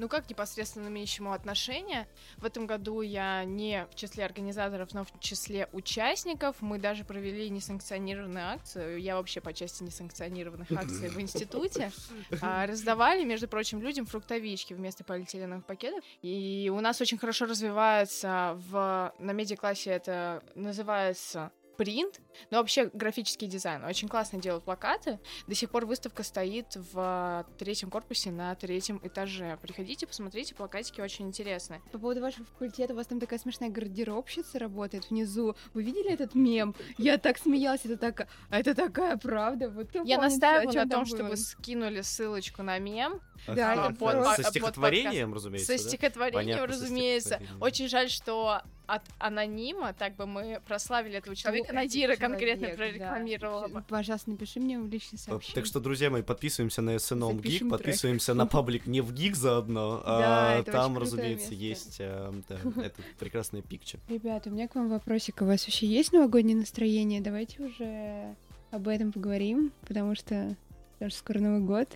Ну, 0.01 0.09
как 0.09 0.31
непосредственно 0.31 0.89
имеющему 0.89 1.31
отношение. 1.35 2.09
В 2.39 2.47
этом 2.47 2.67
году 2.67 3.03
я 3.03 3.45
не 3.45 3.87
в 3.91 3.95
числе 3.95 4.25
организаторов, 4.25 4.95
но 4.95 5.05
в 5.05 5.21
числе 5.21 5.69
участников. 5.73 6.57
Мы 6.61 6.79
даже 6.79 7.05
провели 7.05 7.51
несанкционированную 7.51 8.49
акцию. 8.49 8.99
Я 8.99 9.17
вообще 9.17 9.43
по 9.43 9.53
части 9.53 9.83
несанкционированных 9.83 10.73
акций 10.73 11.11
в 11.11 11.21
институте. 11.21 11.93
А, 12.41 12.67
раздавали, 12.67 13.25
между 13.25 13.47
прочим, 13.47 13.83
людям 13.83 14.07
фруктовички 14.07 14.73
вместо 14.73 15.05
полиэтиленовых 15.05 15.67
пакетов. 15.67 16.03
И 16.23 16.73
у 16.75 16.81
нас 16.81 16.99
очень 17.03 17.19
хорошо 17.19 17.45
развивается 17.45 18.59
в... 18.71 19.13
На 19.19 19.33
медиаклассе 19.33 19.91
это 19.91 20.43
называется 20.55 21.53
принт, 21.77 22.21
но 22.51 22.59
вообще 22.59 22.91
графический 22.93 23.47
дизайн. 23.47 23.85
Очень 23.85 24.09
классно 24.09 24.41
делают 24.41 24.65
плакаты. 24.65 25.19
До 25.47 25.55
сих 25.55 25.71
пор 25.71 25.87
выставка 25.87 26.23
стоит 26.23 26.77
в 26.93 27.47
третьем 27.59 27.91
корпусе 27.91 28.31
на 28.31 28.55
третьем 28.55 29.01
этаже. 29.03 29.59
Приходите, 29.63 30.07
посмотрите, 30.07 30.55
плакатики 30.55 31.01
очень 31.01 31.27
интересные. 31.29 31.81
По 31.93 31.99
поводу 31.99 32.21
вашего 32.21 32.45
факультета, 32.47 32.93
у 32.93 32.97
вас 32.97 33.07
там 33.07 33.21
такая 33.21 33.39
смешная 33.39 33.71
гардеробщица 33.71 34.59
работает 34.59 35.11
внизу. 35.11 35.57
Вы 35.75 35.83
видели 35.83 36.11
этот 36.13 36.35
мем? 36.35 36.75
Я 36.99 37.19
так 37.19 37.39
смеялась, 37.39 37.85
это 37.85 37.97
так, 37.97 38.29
это 38.51 38.75
такая 38.75 39.17
правда. 39.17 39.69
Вот 39.71 39.89
Я 39.95 40.01
помнит, 40.01 40.19
настаиваю 40.19 40.69
о 40.71 40.73
на 40.73 40.83
том, 40.83 40.91
там 40.91 41.07
чтобы 41.07 41.25
было? 41.31 41.37
скинули 41.37 42.01
ссылочку 42.01 42.63
на 42.63 42.79
мем. 42.79 43.21
Да, 43.47 43.73
Ага, 43.73 43.85
это 43.87 43.95
под- 43.95 44.25
со 44.37 44.37
под 44.43 44.47
стихотворением, 44.49 45.33
разумеется, 45.35 45.79
Со 45.79 45.83
да? 45.83 45.89
стихотворением, 45.89 46.45
Понятно, 46.59 46.77
со 46.77 46.83
разумеется. 46.83 47.29
стихотворением. 47.29 47.63
Очень 47.63 47.89
жаль, 47.89 48.11
что 48.11 48.61
от 48.87 49.03
анонима 49.19 49.93
так 49.95 50.17
бы 50.17 50.27
мы 50.27 50.61
прославили 50.67 51.17
этого 51.17 51.35
человека. 51.37 51.73
Надира 51.73 52.17
конкретно 52.31 52.69
прорекламировала 52.77 53.69
бы. 53.69 53.75
да. 53.75 53.85
Пожалуйста, 53.89 54.31
напиши 54.31 54.61
мне 54.61 54.79
в 54.79 54.89
личное 54.89 55.19
сообщение. 55.19 55.55
Так 55.55 55.67
что, 55.67 55.81
друзья 55.81 56.11
мои, 56.11 56.23
подписываемся 56.23 56.83
на 56.83 56.97
SNOM 56.97 57.41
Geek, 57.41 57.59
трек. 57.59 57.71
подписываемся 57.71 58.35
на 58.35 58.47
паблик 58.47 58.87
не 58.87 59.01
в 59.01 59.13
Geek 59.13 59.35
заодно, 59.35 60.03
Да, 60.05 60.59
а 60.59 60.63
там, 60.63 60.99
разумеется, 60.99 61.51
место. 61.51 61.55
есть 61.55 61.97
э, 62.01 62.33
да, 62.49 62.57
этот 62.85 63.05
прекрасный 63.19 63.63
пикчер. 63.63 64.01
Ребята, 64.09 64.51
у 64.51 64.53
меня 64.53 64.69
к 64.69 64.75
вам 64.75 64.89
вопросик. 64.89 65.43
У 65.43 65.45
вас 65.45 65.67
вообще 65.67 65.87
есть 65.87 66.13
новогоднее 66.13 66.57
настроение? 66.57 67.21
Давайте 67.21 67.63
уже 67.63 68.35
об 68.71 68.89
этом 68.89 69.13
поговорим, 69.13 69.73
потому 69.87 70.15
что, 70.15 70.57
потому 70.93 71.11
что 71.11 71.19
скоро 71.19 71.39
Новый 71.41 71.61
год. 71.61 71.89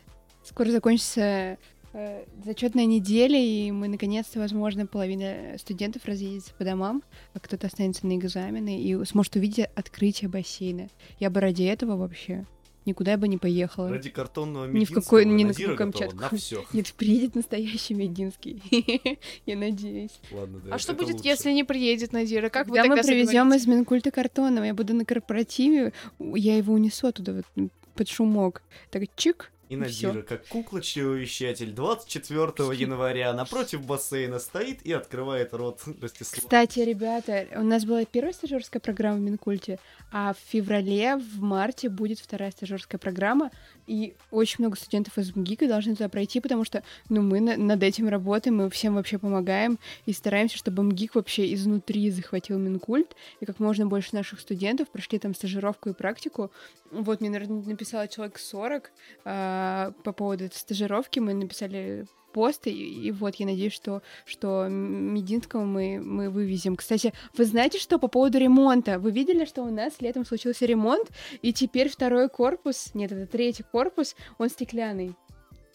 Скоро 0.43 0.71
закончится 0.71 1.57
э, 1.95 2.25
зачетная 2.45 2.85
неделя, 2.85 3.39
и 3.39 3.71
мы 3.71 3.89
наконец-то, 3.89 4.39
возможно, 4.41 4.87
половина 4.87 5.57
студентов 5.59 6.05
разъедется 6.05 6.53
по 6.55 6.65
домам, 6.65 7.03
а 7.33 7.41
кто-то 7.41 7.67
останется 7.67 8.07
на 8.07 8.17
экзамены 8.17 8.81
и 8.83 9.05
сможет 9.07 9.37
увидеть 9.37 9.67
открытие 9.75 10.29
бассейна. 10.29 10.89
Я 11.19 11.31
бы 11.31 11.41
ради 11.41 11.63
этого 11.63 11.97
вообще 11.97 12.45
никуда 12.87 13.17
бы 13.17 13.29
не 13.29 13.39
поехала. 13.39 13.89
Ради 13.89 14.11
картонного 14.11 14.67
Ни 14.67 14.85
в 14.85 14.93
какой- 14.93 15.25
ни 15.25 15.45
на 15.45 15.55
какую 15.55 15.75
Камчатку. 15.77 16.17
на 16.17 16.29
все. 16.37 16.65
Нет, 16.75 16.93
приедет 16.93 17.35
настоящий 17.35 17.95
Мединский. 17.95 18.63
Я 19.47 19.57
надеюсь. 19.57 20.21
Ладно, 20.31 20.61
да, 20.61 20.75
А 20.75 20.79
что 20.79 20.93
будет, 20.93 21.15
лучше. 21.15 21.27
если 21.29 21.53
не 21.53 21.65
приедет 21.65 22.13
Надира? 22.13 22.51
Как 22.51 22.67
вы 22.69 22.77
Когда 22.77 22.91
мы 22.91 22.97
тогда 22.97 23.09
привезем 23.09 23.29
соговоритесь? 23.29 23.63
из 23.63 23.67
Минкульта 23.69 24.11
картонного, 24.11 24.65
я 24.65 24.75
буду 24.75 24.95
на 24.95 25.07
корпоративе, 25.07 25.93
я 26.19 26.57
его 26.59 26.75
унесу 26.75 27.07
оттуда 27.07 27.43
вот, 27.57 27.71
под 27.95 28.09
шумок. 28.09 28.63
Так 28.91 29.05
чик, 29.17 29.51
И 29.75 29.85
и 29.85 29.89
всё. 29.89 30.09
Надира, 30.09 30.23
как 30.23 30.47
кукла-чревовещатель, 30.49 31.73
24 31.73 32.53
января 32.77 33.33
напротив 33.33 33.85
бассейна 33.87 34.39
стоит 34.39 34.85
и 34.87 34.93
открывает 34.93 35.53
рот 35.55 35.83
Ростислава. 36.01 36.43
Кстати, 36.43 36.81
ребята, 36.81 37.47
у 37.57 37.63
нас 37.63 37.85
была 37.85 38.05
первая 38.05 38.33
стажерская 38.33 38.81
программа 38.81 39.17
в 39.17 39.21
Минкульте, 39.21 39.79
а 40.13 40.35
в 40.35 40.39
феврале, 40.51 41.17
в 41.17 41.41
марте 41.41 41.89
будет 41.89 42.19
вторая 42.19 42.51
стажерская 42.51 42.99
программа, 42.99 43.51
и 43.87 44.15
очень 44.31 44.57
много 44.61 44.77
студентов 44.77 45.19
из 45.19 45.35
МГИКа 45.35 45.69
должны 45.69 45.95
туда 45.95 46.09
пройти, 46.09 46.41
потому 46.41 46.65
что, 46.65 46.83
ну, 47.09 47.23
мы 47.23 47.41
на- 47.41 47.57
над 47.57 47.83
этим 47.83 48.09
работаем, 48.09 48.57
мы 48.57 48.71
всем 48.71 48.95
вообще 48.95 49.19
помогаем 49.19 49.79
и 50.07 50.13
стараемся, 50.13 50.57
чтобы 50.57 50.83
МГИК 50.83 51.17
вообще 51.17 51.53
изнутри 51.55 52.11
захватил 52.11 52.59
Минкульт, 52.59 53.15
и 53.41 53.45
как 53.45 53.61
можно 53.61 53.87
больше 53.87 54.15
наших 54.15 54.41
студентов 54.41 54.89
прошли 54.89 55.19
там 55.19 55.35
стажировку 55.35 55.91
и 55.91 55.93
практику. 55.95 56.51
Вот 56.91 57.21
мне, 57.21 57.31
наверное, 57.31 57.63
написала 57.63 58.09
человек 58.09 58.39
40 58.39 58.91
а, 59.25 59.93
по 60.03 60.13
поводу 60.13 60.45
этой 60.45 60.57
стажировки, 60.57 61.19
мы 61.19 61.35
написали 61.35 62.07
пост, 62.35 62.67
и, 62.67 62.73
и 62.73 63.13
вот 63.13 63.37
я 63.37 63.47
надеюсь, 63.47 63.73
что, 63.73 64.03
что 64.27 64.67
Мединского 64.69 65.65
мы, 65.65 66.01
мы 66.01 66.29
вывезем. 66.29 66.75
Кстати, 66.75 67.15
вы 67.39 67.45
знаете, 67.45 67.79
что 67.79 67.99
по 67.99 68.09
поводу 68.09 68.39
ремонта? 68.39 68.99
Вы 68.99 69.13
видели, 69.13 69.45
что 69.45 69.63
у 69.63 69.71
нас 69.71 69.95
летом 70.01 70.27
случился 70.27 70.67
ремонт, 70.67 71.09
и 71.43 71.53
теперь 71.53 71.89
второй 71.89 72.29
корпус, 72.29 72.91
нет, 72.95 73.13
это 73.13 73.27
третий 73.27 73.63
корпус, 73.63 74.17
он 74.39 74.51
стеклянный. 74.51 75.15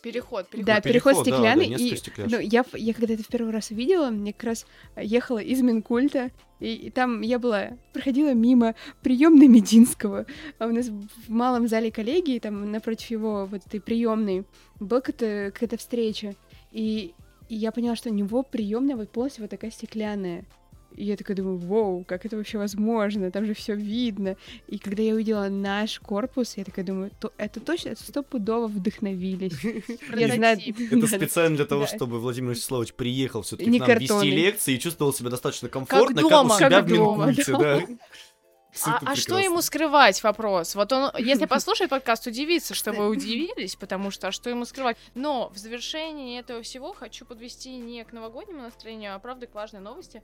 Переход, 0.02 0.48
переход. 0.50 0.66
Да, 0.66 0.80
переход, 0.80 1.14
переход, 1.14 1.26
да, 1.26 1.32
стеклянный. 1.32 1.66
да, 1.66 1.72
несколько 1.72 1.96
и, 1.96 1.98
стекляшек. 1.98 2.32
ну, 2.32 2.40
я, 2.40 2.66
я 2.74 2.94
когда 2.94 3.14
это 3.14 3.24
в 3.24 3.28
первый 3.28 3.52
раз 3.52 3.72
увидела, 3.72 4.10
мне 4.10 4.32
как 4.32 4.44
раз 4.44 4.66
ехала 4.96 5.40
из 5.40 5.62
Минкульта, 5.62 6.32
и, 6.60 6.74
и 6.74 6.90
там 6.90 7.22
я 7.22 7.38
была, 7.38 7.72
проходила 7.92 8.34
мимо 8.34 8.76
приемной 9.02 9.48
Мединского, 9.48 10.26
а 10.58 10.68
у 10.68 10.72
нас 10.72 10.88
в 10.88 11.30
малом 11.30 11.68
зале 11.68 11.92
коллегии, 11.92 12.40
там 12.40 12.72
напротив 12.72 13.12
его 13.12 13.46
вот 13.46 13.66
этой 13.66 13.82
приемной, 13.82 14.46
была 14.80 15.02
какая-то, 15.02 15.52
какая-то 15.52 15.78
встреча, 15.78 16.36
и, 16.72 17.14
и 17.48 17.56
я 17.56 17.72
поняла, 17.72 17.96
что 17.96 18.10
у 18.10 18.14
него 18.14 18.44
приемная 18.44 18.96
вот 18.96 19.10
полностью 19.10 19.44
вот 19.44 19.52
такая 19.52 19.72
стеклянная. 19.72 20.46
И 20.96 21.06
я 21.06 21.16
такая 21.16 21.38
думаю, 21.38 21.58
вау, 21.58 22.04
как 22.04 22.26
это 22.26 22.36
вообще 22.36 22.58
возможно? 22.58 23.32
Там 23.32 23.46
же 23.46 23.54
все 23.54 23.76
видно. 23.76 24.36
И 24.68 24.80
когда 24.80 25.04
я 25.04 25.14
увидела 25.14 25.48
наш 25.48 26.00
корпус, 26.00 26.58
я 26.58 26.64
такая 26.64 26.84
думаю, 26.84 27.12
то, 27.20 27.32
это 27.38 27.60
точно, 27.60 27.90
это 27.90 28.04
стопудово 28.04 28.68
вдохновились. 28.68 29.54
Я 30.18 30.36
знаю, 30.36 30.58
Прототип. 30.58 30.92
Это 30.92 31.08
специально 31.08 31.56
для 31.56 31.66
того, 31.66 31.86
чтобы 31.86 32.20
Владимир 32.20 32.52
Вячеславович 32.52 32.94
приехал 32.94 33.44
все-таки 33.44 33.80
к 33.80 33.88
нам 33.88 34.00
вести 34.00 34.32
лекции 34.32 34.76
и 34.76 34.80
чувствовал 34.80 35.14
себя 35.14 35.30
достаточно 35.30 35.70
комфортно, 35.70 36.22
как, 36.22 36.32
дома, 36.32 36.56
у 36.56 36.58
себя 36.58 36.82
в 36.82 36.92
Минкульте, 36.92 37.52
да. 37.58 37.84
А, 38.86 39.00
а 39.06 39.16
что 39.16 39.38
ему 39.38 39.62
скрывать, 39.62 40.22
вопрос? 40.24 40.76
Вот 40.76 40.92
он, 40.92 41.12
если 41.18 41.46
послушает 41.48 41.90
подкаст, 41.90 42.28
удивится, 42.28 42.74
что 42.74 42.92
вы 42.94 43.10
удивились, 43.10 43.76
потому 43.76 44.12
что 44.12 44.28
а 44.28 44.32
что 44.32 44.50
ему 44.50 44.66
скрывать? 44.66 44.98
Но 45.16 45.50
в 45.50 45.58
завершении 45.58 46.40
этого 46.40 46.62
всего 46.62 46.94
хочу 46.94 47.26
подвести 47.26 47.78
не 47.78 48.04
к 48.04 48.14
новогоднему 48.14 48.62
настроению, 48.62 49.16
а 49.16 49.20
правда 49.20 49.48
к 49.48 49.56
важной 49.56 49.82
новости 49.82 50.22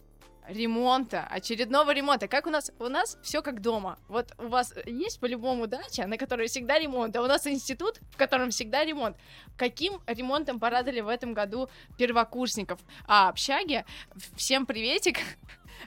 ремонта, 0.48 1.26
очередного 1.30 1.92
ремонта. 1.92 2.28
Как 2.28 2.48
у 2.48 2.50
нас? 2.50 2.72
У 2.80 2.88
нас 2.88 3.18
все 3.22 3.42
как 3.42 3.62
дома. 3.62 3.98
Вот 4.08 4.32
у 4.38 4.48
вас 4.48 4.74
есть 4.86 5.20
по-любому 5.20 5.68
дача, 5.68 6.06
на 6.08 6.18
которой 6.18 6.48
всегда 6.48 6.80
ремонт, 6.80 7.16
а 7.16 7.22
у 7.22 7.28
нас 7.28 7.48
институт, 7.48 8.00
в 8.12 8.18
котором 8.18 8.50
всегда 8.50 8.84
ремонт. 8.84 9.18
Каким 9.58 10.02
ремонтом 10.08 10.60
порадовали 10.60 11.02
в 11.02 11.08
этом 11.08 11.34
году 11.34 11.70
первокурсников? 11.98 12.80
А 13.08 13.30
общаги, 13.30 13.86
всем 14.36 14.66
приветик. 14.66 15.18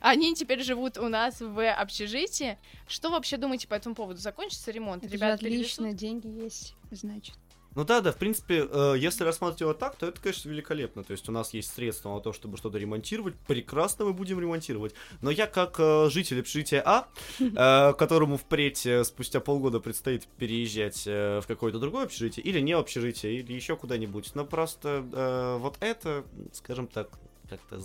Они 0.00 0.34
теперь 0.34 0.62
живут 0.62 0.98
у 0.98 1.08
нас 1.08 1.40
в 1.40 1.72
общежитии. 1.72 2.58
Что 2.86 3.10
вообще 3.10 3.36
думаете 3.36 3.68
по 3.68 3.74
этому 3.74 3.94
поводу? 3.94 4.20
Закончится 4.20 4.70
ремонт? 4.70 5.04
Это 5.04 5.12
Ребята 5.12 5.34
отлично, 5.34 5.92
деньги 5.92 6.28
есть, 6.28 6.74
значит. 6.90 7.34
Ну 7.78 7.84
да, 7.84 8.00
да, 8.00 8.10
в 8.10 8.16
принципе, 8.16 8.66
э, 8.68 8.94
если 8.98 9.22
рассматривать 9.22 9.60
его 9.60 9.72
так, 9.72 9.94
то 9.94 10.06
это, 10.06 10.20
конечно, 10.20 10.48
великолепно. 10.48 11.04
То 11.04 11.12
есть 11.12 11.28
у 11.28 11.32
нас 11.32 11.54
есть 11.54 11.72
средства 11.72 12.12
на 12.12 12.20
то, 12.20 12.32
чтобы 12.32 12.56
что-то 12.56 12.76
ремонтировать. 12.76 13.36
Прекрасно 13.46 14.06
мы 14.06 14.14
будем 14.14 14.40
ремонтировать. 14.40 14.94
Но 15.20 15.30
я, 15.30 15.46
как 15.46 15.76
э, 15.78 16.08
житель 16.10 16.40
общежития 16.40 16.82
А, 16.84 17.06
э, 17.38 17.92
которому 17.92 18.36
впредь 18.36 18.84
э, 18.84 19.04
спустя 19.04 19.38
полгода 19.38 19.78
предстоит 19.78 20.26
переезжать 20.38 21.04
э, 21.06 21.40
в 21.40 21.46
какое-то 21.46 21.78
другое 21.78 22.06
общежитие, 22.06 22.44
или 22.44 22.58
не 22.58 22.72
общежитие, 22.72 23.36
или 23.36 23.52
еще 23.52 23.76
куда-нибудь. 23.76 24.34
Но 24.34 24.44
просто 24.44 25.06
э, 25.12 25.58
вот 25.60 25.76
это, 25.78 26.24
скажем 26.52 26.88
так, 26.88 27.10
как-то 27.48 27.80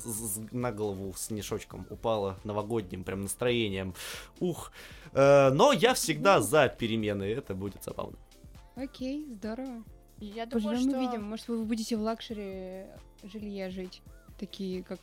на 0.51 0.71
голову 0.71 1.13
с 1.15 1.31
мешочком 1.31 1.85
упало 1.89 2.37
новогодним 2.43 3.03
прям 3.03 3.21
настроением. 3.21 3.93
Ух. 4.39 4.71
Э, 5.13 5.49
но 5.51 5.71
я 5.71 5.93
всегда 5.93 6.41
за 6.41 6.67
перемены, 6.67 7.23
это 7.23 7.55
будет 7.55 7.83
забавно. 7.83 8.17
Окей, 8.75 9.25
здорово. 9.29 9.83
Я 10.19 10.45
думаю, 10.45 10.69
Поживем 10.69 10.89
что... 10.89 10.99
увидим. 10.99 11.23
Может, 11.23 11.47
вы 11.47 11.63
будете 11.63 11.97
в 11.97 12.01
luxury 12.01 12.85
жилье 13.23 13.69
жить 13.69 14.01
такие, 14.45 14.83
как... 14.83 14.99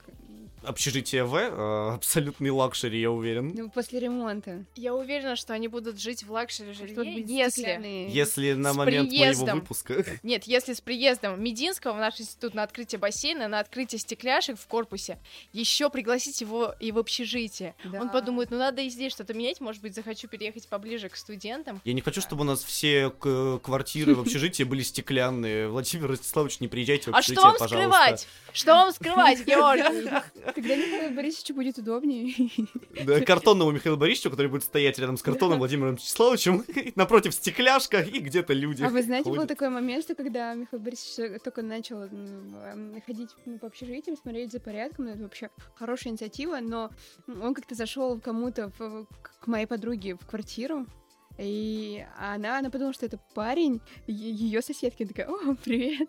Общежитие 0.63 1.25
В, 1.25 1.37
э, 1.37 1.95
абсолютный 1.95 2.51
luxury, 2.51 3.01
я 3.01 3.11
уверен. 3.11 3.53
Ну, 3.55 3.71
после 3.71 4.01
ремонта. 4.01 4.65
Я 4.77 4.95
уверена, 4.95 5.37
что 5.37 5.55
они 5.55 5.69
будут 5.69 5.99
жить 5.99 6.23
в 6.23 6.31
luxury 6.31 6.73
жилье, 6.75 7.25
если... 7.27 8.09
Если 8.11 8.53
на 8.53 8.75
момент 8.75 9.09
приездом... 9.09 9.47
моего 9.47 9.61
выпуска. 9.61 10.05
Нет, 10.23 10.45
если 10.45 10.75
с 10.75 10.83
приездом 10.83 11.43
Мединского 11.43 11.95
в 11.95 11.97
наш 11.97 12.21
институт 12.21 12.53
на 12.55 12.63
открытие 12.63 12.99
бассейна, 12.99 13.49
на 13.49 13.61
открытие 13.61 13.99
стекляшек 13.99 14.59
в 14.59 14.67
корпусе, 14.67 15.19
еще 15.53 15.89
пригласить 15.89 16.41
его 16.43 16.75
и 16.79 16.93
в 16.93 16.99
общежитие. 16.99 17.75
Да. 17.85 18.03
Он 18.03 18.11
подумает, 18.11 18.51
ну 18.51 18.59
надо 18.59 18.83
и 18.83 18.91
здесь 18.91 19.15
что-то 19.15 19.33
менять, 19.33 19.61
может 19.61 19.81
быть, 19.81 19.95
захочу 19.95 20.29
переехать 20.29 20.69
поближе 20.69 21.09
к 21.09 21.17
студентам. 21.17 21.81
Я 21.85 21.95
не 21.95 22.03
хочу, 22.03 22.21
чтобы 22.21 22.43
у 22.43 22.45
нас 22.45 22.63
все 22.63 23.09
квартиры 23.11 24.15
в 24.15 24.21
общежитии 24.21 24.65
были 24.65 24.83
стеклянные. 24.83 25.69
Владимир 25.69 26.09
Ростиславович, 26.09 26.61
не 26.61 26.69
приезжайте 26.69 27.11
в 27.11 27.15
общежитие, 27.15 27.39
А 27.39 27.41
что 27.41 27.49
вам 27.49 27.59
пожалуйста. 27.59 27.77
скрывать? 27.77 28.29
Что 28.53 28.75
вам 28.75 28.93
скрывать? 28.93 29.30
Давайте, 29.31 29.45
Георгий. 29.85 30.11
Тогда 30.55 30.77
Михаилу 30.77 31.15
Борисовичу 31.15 31.55
будет 31.55 31.79
удобнее. 31.79 32.35
Да, 33.05 33.21
картонному 33.21 33.71
Михаилу 33.71 33.97
Борисовичу, 33.97 34.31
который 34.31 34.49
будет 34.49 34.65
стоять 34.65 34.99
рядом 34.99 35.17
с 35.17 35.23
картоном 35.23 35.59
Владимиром 35.59 35.95
Вячеславовичем, 35.95 36.65
напротив 36.97 37.35
стекляшка 37.35 38.01
и 38.01 38.19
где-то 38.19 38.53
люди. 38.53 38.83
А 38.83 38.89
вы 38.89 39.03
знаете, 39.03 39.31
был 39.31 39.47
такой 39.47 39.71
момент, 39.71 40.05
что 40.05 40.15
когда 40.15 40.55
Михаил 40.55 40.83
Борисович 40.83 41.41
только 41.43 41.63
начал 41.63 42.09
ходить 43.07 43.31
ну, 43.47 43.59
по 43.59 43.69
общежитиям, 43.69 44.17
смотреть 44.17 44.53
за 44.53 44.61
порядком, 44.61 45.07
ну, 45.07 45.13
это 45.13 45.23
вообще 45.23 45.51
хорошая 45.75 46.13
инициатива, 46.13 46.59
но 46.61 46.91
он 47.27 47.55
как-то 47.55 47.75
зашел 47.75 48.21
кому-то 48.21 48.71
к 49.41 49.47
моей 49.47 49.67
подруге 49.67 50.17
в 50.17 50.27
квартиру, 50.27 50.87
и 51.39 52.05
она, 52.19 52.59
она 52.59 52.71
подумала, 52.71 52.93
что 52.93 53.07
это 53.07 53.19
парень, 53.35 53.81
ее 54.07 54.61
соседка 54.63 55.07
такая, 55.07 55.29
о, 55.29 55.55
привет. 55.55 56.09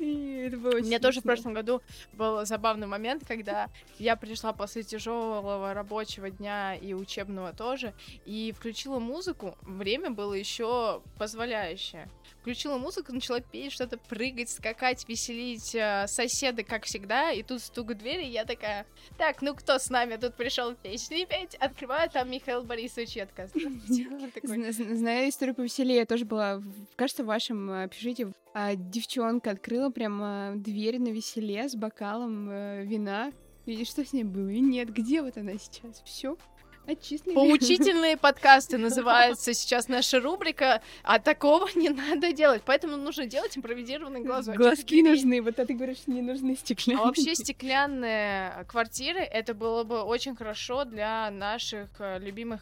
Очень 0.00 0.84
У 0.84 0.86
меня 0.86 0.98
тоже 0.98 1.20
в 1.20 1.24
прошлом 1.24 1.54
году 1.54 1.82
был 2.12 2.44
забавный 2.44 2.86
момент, 2.86 3.24
когда 3.26 3.68
я 3.98 4.16
пришла 4.16 4.52
после 4.52 4.82
тяжелого 4.82 5.74
рабочего 5.74 6.30
дня 6.30 6.74
и 6.74 6.94
учебного 6.94 7.52
тоже, 7.52 7.92
и 8.24 8.52
включила 8.56 8.98
музыку. 8.98 9.56
Время 9.62 10.10
было 10.10 10.34
еще 10.34 11.02
позволяющее. 11.18 12.08
Включила 12.40 12.78
музыку, 12.78 13.12
начала 13.12 13.40
петь, 13.40 13.72
что-то 13.72 13.98
прыгать, 13.98 14.48
скакать, 14.48 15.06
веселить 15.06 15.74
э, 15.74 16.06
соседы, 16.06 16.64
как 16.64 16.84
всегда, 16.84 17.32
и 17.32 17.42
тут 17.42 17.60
стук 17.60 17.90
в 17.90 17.94
двери, 17.94 18.24
и 18.24 18.30
я 18.30 18.44
такая, 18.44 18.86
так, 19.18 19.42
ну 19.42 19.54
кто 19.54 19.78
с 19.78 19.90
нами 19.90 20.16
тут 20.16 20.36
пришел 20.36 20.74
песни 20.74 21.26
петь? 21.28 21.54
Открываю, 21.56 22.08
там 22.08 22.30
Михаил 22.30 22.62
Борисович, 22.62 23.16
я 23.16 23.26
такая, 23.26 23.48
Знаю 24.42 25.28
историю 25.28 25.54
повеселее, 25.54 25.98
я 25.98 26.06
тоже 26.06 26.24
была, 26.24 26.62
кажется, 26.96 27.24
в 27.24 27.26
вашем 27.26 27.70
общежитии 27.70 28.32
а 28.52 28.74
девчонка 28.74 29.52
открыла 29.52 29.90
прямо 29.90 30.54
дверь 30.56 30.98
на 30.98 31.08
веселе 31.08 31.68
с 31.68 31.76
бокалом 31.76 32.50
э, 32.50 32.84
вина. 32.84 33.32
И 33.66 33.84
что 33.84 34.04
с 34.04 34.12
ней 34.12 34.24
было? 34.24 34.48
И 34.48 34.60
нет, 34.60 34.92
где 34.92 35.22
вот 35.22 35.36
она 35.36 35.52
сейчас? 35.52 36.02
Все. 36.04 36.36
Отчислили. 36.90 37.34
Поучительные 37.34 38.16
подкасты 38.18 38.78
называется 38.78 39.54
сейчас 39.54 39.88
наша 39.88 40.20
рубрика, 40.20 40.82
а 41.02 41.18
такого 41.18 41.68
не 41.74 41.88
надо 41.88 42.32
делать, 42.32 42.62
поэтому 42.64 42.96
нужно 42.96 43.26
делать 43.26 43.56
импровизированный 43.56 44.20
глазок. 44.20 44.56
Глазки 44.56 45.02
нужны, 45.02 45.40
вот 45.40 45.58
а 45.58 45.66
ты 45.66 45.74
говоришь, 45.74 46.06
не 46.06 46.22
нужны 46.22 46.56
стеклянные. 46.56 47.02
А 47.02 47.06
вообще 47.06 47.34
стеклянные 47.34 48.64
квартиры, 48.68 49.20
это 49.20 49.54
было 49.54 49.84
бы 49.84 50.02
очень 50.02 50.34
хорошо 50.34 50.84
для 50.84 51.30
наших 51.30 51.88
э, 51.98 52.18
любимых 52.18 52.60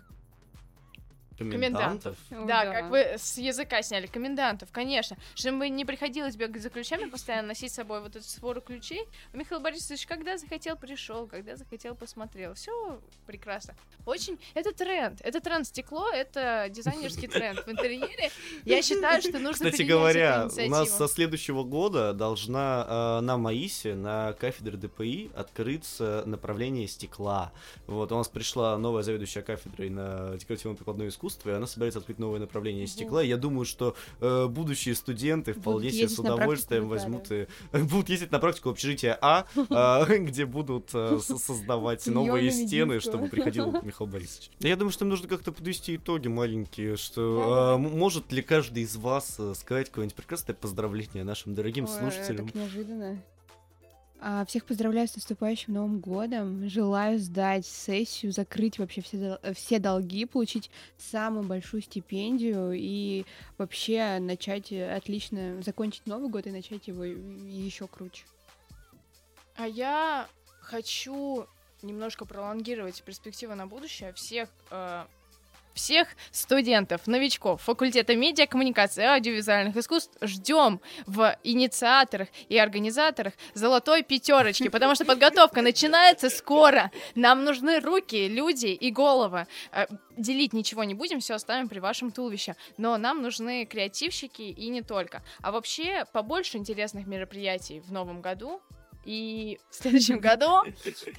Комендантов? 1.39 2.17
Да, 2.31 2.65
да, 2.65 2.73
как 2.73 2.91
вы 2.91 2.99
с 3.17 3.39
языка 3.39 3.83
сняли. 3.83 4.07
Комендантов, 4.07 4.71
конечно. 4.73 5.17
Чтобы 5.35 5.69
не 5.69 5.85
приходилось 5.85 6.37
бегать 6.37 6.63
за 6.63 6.71
ключами, 6.71 7.09
постоянно 7.09 7.49
носить 7.49 7.73
с 7.73 7.77
собой 7.77 8.01
вот 8.01 8.17
эту 8.17 8.25
свору 8.25 8.61
ключей. 8.61 9.07
Михаил 9.33 9.61
Борисович, 9.61 10.07
когда 10.07 10.37
захотел, 10.37 10.77
пришел, 10.77 11.27
когда 11.27 11.57
захотел, 11.57 11.95
посмотрел. 11.95 12.55
Все 12.55 13.01
прекрасно. 13.27 13.75
Очень... 14.05 14.39
Это 14.55 14.73
тренд. 14.73 15.21
Это 15.23 15.41
тренд. 15.41 15.67
Стекло— 15.67 16.09
это 16.13 16.67
дизайнерский 16.71 17.29
тренд 17.29 17.65
в 17.67 17.71
интерьере. 17.71 18.31
Я 18.65 18.83
считаю, 18.83 19.21
что 19.23 19.39
нужно 19.39 19.71
Кстати 19.71 19.83
говоря, 19.83 20.49
у 20.67 20.71
нас 20.71 20.97
со 20.97 21.09
следующего 21.09 21.63
года 21.63 22.13
должна 22.13 23.19
э, 23.19 23.21
на 23.21 23.37
МАИСе, 23.37 23.95
на 23.95 24.33
кафедре 24.33 24.77
ДПИ 24.77 25.31
открыться 25.35 26.23
направление 26.27 26.89
стекла. 26.89 27.53
Вот, 27.87 28.11
у 28.13 28.17
нас 28.17 28.29
пришла 28.29 28.77
новая 28.79 29.03
заведующая 29.03 29.43
кафедрой 29.43 29.91
на 29.91 30.37
декоративно-прикладное 30.37 31.09
искусство, 31.09 31.28
искусства, 31.29 31.51
и 31.51 31.53
она 31.55 31.67
собирается 31.67 32.01
открыть 32.01 32.19
новое 32.19 32.41
направление 32.41 32.87
стекла. 32.87 33.23
И 33.23 33.29
я 33.29 33.37
думаю, 33.37 33.65
что 33.65 33.95
э, 34.21 34.47
будущие 34.47 34.95
студенты 34.95 35.53
вполне 35.53 35.91
себе 35.91 36.09
с 36.09 36.19
удовольствием 36.19 36.89
возьмут 36.89 37.31
и 37.31 37.47
будут 37.73 38.09
ездить 38.09 38.33
на 38.33 38.39
практику 38.39 38.71
общежития 38.71 39.17
А, 39.21 39.47
э, 39.57 40.19
где 40.19 40.47
будут 40.47 40.91
э, 40.95 41.19
создавать 41.21 42.07
новые 42.07 42.51
стены, 42.51 43.01
чтобы 43.01 43.29
приходил 43.29 43.73
Михаил 43.83 44.11
Борисович. 44.11 44.51
Я 44.61 44.77
думаю, 44.77 44.93
что 44.93 45.05
им 45.05 45.11
нужно 45.11 45.29
как-то 45.29 45.53
подвести 45.53 45.97
итоги 45.97 46.29
маленькие, 46.29 46.97
что 46.97 47.77
э, 47.77 47.79
может 47.79 48.33
ли 48.33 48.43
каждый 48.43 48.83
из 48.83 48.97
вас 48.97 49.37
э, 49.39 49.55
сказать 49.55 49.89
какое-нибудь 49.89 50.17
прекрасное 50.17 50.55
поздравление 50.55 51.25
нашим 51.25 51.55
дорогим 51.55 51.87
слушателям? 51.87 52.47
Так 52.47 52.55
неожиданно. 52.55 53.23
А, 54.21 54.45
всех 54.45 54.65
поздравляю 54.65 55.07
с 55.07 55.15
наступающим 55.15 55.75
Новым 55.75 56.01
годом. 56.01 56.69
Желаю 56.69 57.19
сдать 57.21 57.67
сессию, 57.67 58.33
закрыть 58.33 58.79
вообще 58.79 59.01
все, 59.01 59.39
все 59.55 59.79
долги, 59.79 60.25
получить 60.25 60.71
самую 60.97 61.47
большую 61.47 61.83
стипендию 61.83 62.73
и 62.73 63.25
вообще 63.59 64.19
начать 64.19 64.73
отлично, 64.73 65.63
закончить 65.63 66.07
Новый 66.07 66.31
год 66.31 66.47
и 66.47 66.51
начать 66.51 66.89
его 66.89 67.05
еще 67.05 67.87
круче. 67.87 68.25
А 69.57 69.67
я 69.67 70.29
хочу 70.61 71.47
немножко 71.83 72.25
пролонгировать 72.25 73.03
перспективы 73.03 73.55
на 73.55 73.69
будущее 73.69 74.13
всех 74.13 74.49
э, 74.71 75.05
всех 75.79 76.09
студентов, 76.33 77.07
новичков 77.07 77.63
факультета 77.63 78.17
медиа, 78.17 78.47
коммуникации 78.47 79.03
и 79.03 79.07
аудиовизуальных 79.07 79.77
искусств 79.77 80.17
ждем 80.21 80.81
в 81.07 81.37
инициаторах 81.45 82.29
и 82.49 82.59
организаторах 82.59 83.35
золотой 83.55 84.03
пятерочки, 84.03 84.69
потому 84.69 84.97
что 84.97 85.05
подготовка 85.05 85.63
начинается 85.63 86.31
скоро. 86.31 86.91
Нам 87.15 87.45
нужны 87.45 87.81
руки, 87.81 88.27
люди 88.29 88.67
и 88.67 88.91
головы. 88.91 89.47
Э, 89.73 89.87
делить 90.17 90.53
ничего 90.53 90.83
не 90.83 90.95
будем, 90.95 91.21
все 91.21 91.35
оставим 91.35 91.69
при 91.69 91.79
вашем 91.79 92.11
туловище. 92.11 92.57
Но 92.77 92.97
нам 92.99 93.23
нужны 93.23 93.65
креативщики 93.65 94.43
и 94.43 94.69
не 94.69 94.83
только. 94.83 95.23
А 95.43 95.53
вообще 95.53 96.05
побольше 96.13 96.59
интересных 96.59 97.07
мероприятий 97.07 97.81
в 97.81 97.93
новом 97.93 98.21
году 98.21 98.61
и 99.09 99.59
в 99.71 99.75
следующем 99.75 100.19
году, 100.21 100.65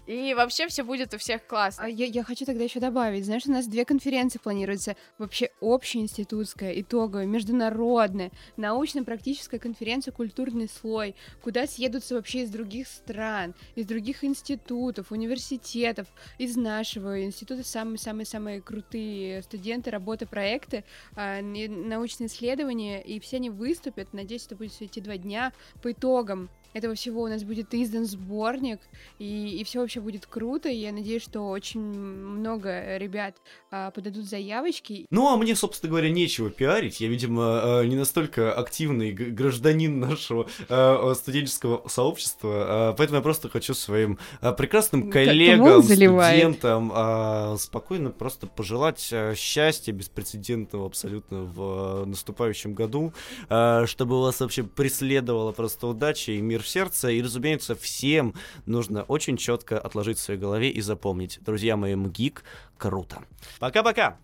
и 0.06 0.36
вообще 0.36 0.68
все 0.68 0.84
будет 0.84 1.12
у 1.16 1.18
всех 1.18 1.48
классно. 1.48 1.86
А 1.86 1.88
я, 1.90 2.06
я 2.06 2.24
хочу 2.24 2.46
тогда 2.46 2.64
еще 2.64 2.80
добавить, 2.80 3.26
знаешь, 3.26 3.48
у 3.48 3.52
нас 3.52 3.66
две 3.66 3.84
конференции 3.84 4.38
планируются, 4.38 4.96
вообще 5.18 5.50
общеинститутская, 5.60 6.80
итоговая, 6.82 7.26
международная, 7.26 8.32
научно-практическая 8.58 9.60
конференция 9.60 10.12
«Культурный 10.12 10.70
слой», 10.70 11.16
куда 11.42 11.66
съедутся 11.66 12.14
вообще 12.14 12.44
из 12.44 12.52
других 12.52 12.88
стран, 12.88 13.56
из 13.74 13.88
других 13.88 14.24
институтов, 14.24 15.12
университетов, 15.12 16.08
из 16.38 16.56
нашего 16.56 17.24
института 17.24 17.64
самые-самые-самые 17.64 18.62
крутые 18.62 19.42
студенты, 19.42 19.90
работы, 19.90 20.28
проекты, 20.28 20.84
а, 21.16 21.42
научные 21.42 22.28
исследования, 22.28 23.02
и 23.02 23.20
все 23.20 23.38
они 23.38 23.50
выступят, 23.50 24.14
надеюсь, 24.14 24.46
это 24.46 24.56
будет 24.56 24.74
все 24.74 24.86
эти 24.86 25.00
два 25.00 25.18
дня, 25.18 25.54
по 25.82 25.92
итогам 25.92 26.52
этого 26.74 26.96
всего 26.96 27.24
у 27.24 27.28
нас 27.28 27.44
будет 27.44 27.74
издан 27.74 28.06
сборник, 28.06 28.80
и, 29.18 29.58
и 29.60 29.64
все 29.64 29.80
вообще 29.80 30.00
будет 30.00 30.26
круто, 30.26 30.70
и 30.70 30.76
я 30.76 30.92
надеюсь, 30.92 31.24
что 31.24 31.50
очень 31.50 31.82
много 31.82 32.98
ребят 32.98 33.36
а, 33.72 33.92
подадут 33.92 34.26
заявочки. 34.26 35.06
Ну, 35.10 35.28
а 35.28 35.38
мне, 35.38 35.56
собственно 35.56 35.90
говоря, 35.90 36.10
нечего 36.10 36.50
пиарить, 36.50 37.02
я, 37.02 37.08
видимо, 37.08 37.80
а, 37.80 37.84
не 37.84 37.96
настолько 37.96 38.54
активный 38.54 39.12
гражданин 39.12 40.00
нашего 40.00 40.48
а, 40.70 41.14
студенческого 41.16 41.88
сообщества, 41.88 42.50
а, 42.52 42.94
поэтому 42.94 43.18
я 43.18 43.24
просто 43.24 43.50
хочу 43.50 43.74
своим 43.74 44.20
прекрасным 44.58 45.10
коллегам, 45.10 45.84
студентам 45.84 47.58
спокойно 47.58 48.12
просто 48.12 48.48
пожелать 48.48 49.14
счастья 49.36 49.92
беспрецедентного 49.92 50.86
абсолютно 50.86 51.44
в 51.44 52.06
наступающем 52.06 52.74
году, 52.74 53.14
чтобы 53.48 54.18
у 54.18 54.22
вас 54.22 54.40
вообще 54.40 54.64
преследовала 54.64 55.52
просто 55.52 55.88
удача 55.88 56.32
и 56.32 56.42
мир 56.42 56.59
мир 56.60 56.64
в 56.64 56.68
сердце. 56.68 57.10
И, 57.10 57.22
разумеется, 57.22 57.76
всем 57.76 58.34
нужно 58.66 59.04
очень 59.04 59.38
четко 59.38 59.80
отложить 59.80 60.18
в 60.18 60.22
своей 60.22 60.40
голове 60.40 60.70
и 60.70 60.82
запомнить. 60.82 61.40
Друзья 61.42 61.78
мои, 61.78 61.96
МГИК 61.96 62.44
круто. 62.78 63.24
Пока-пока! 63.60 64.18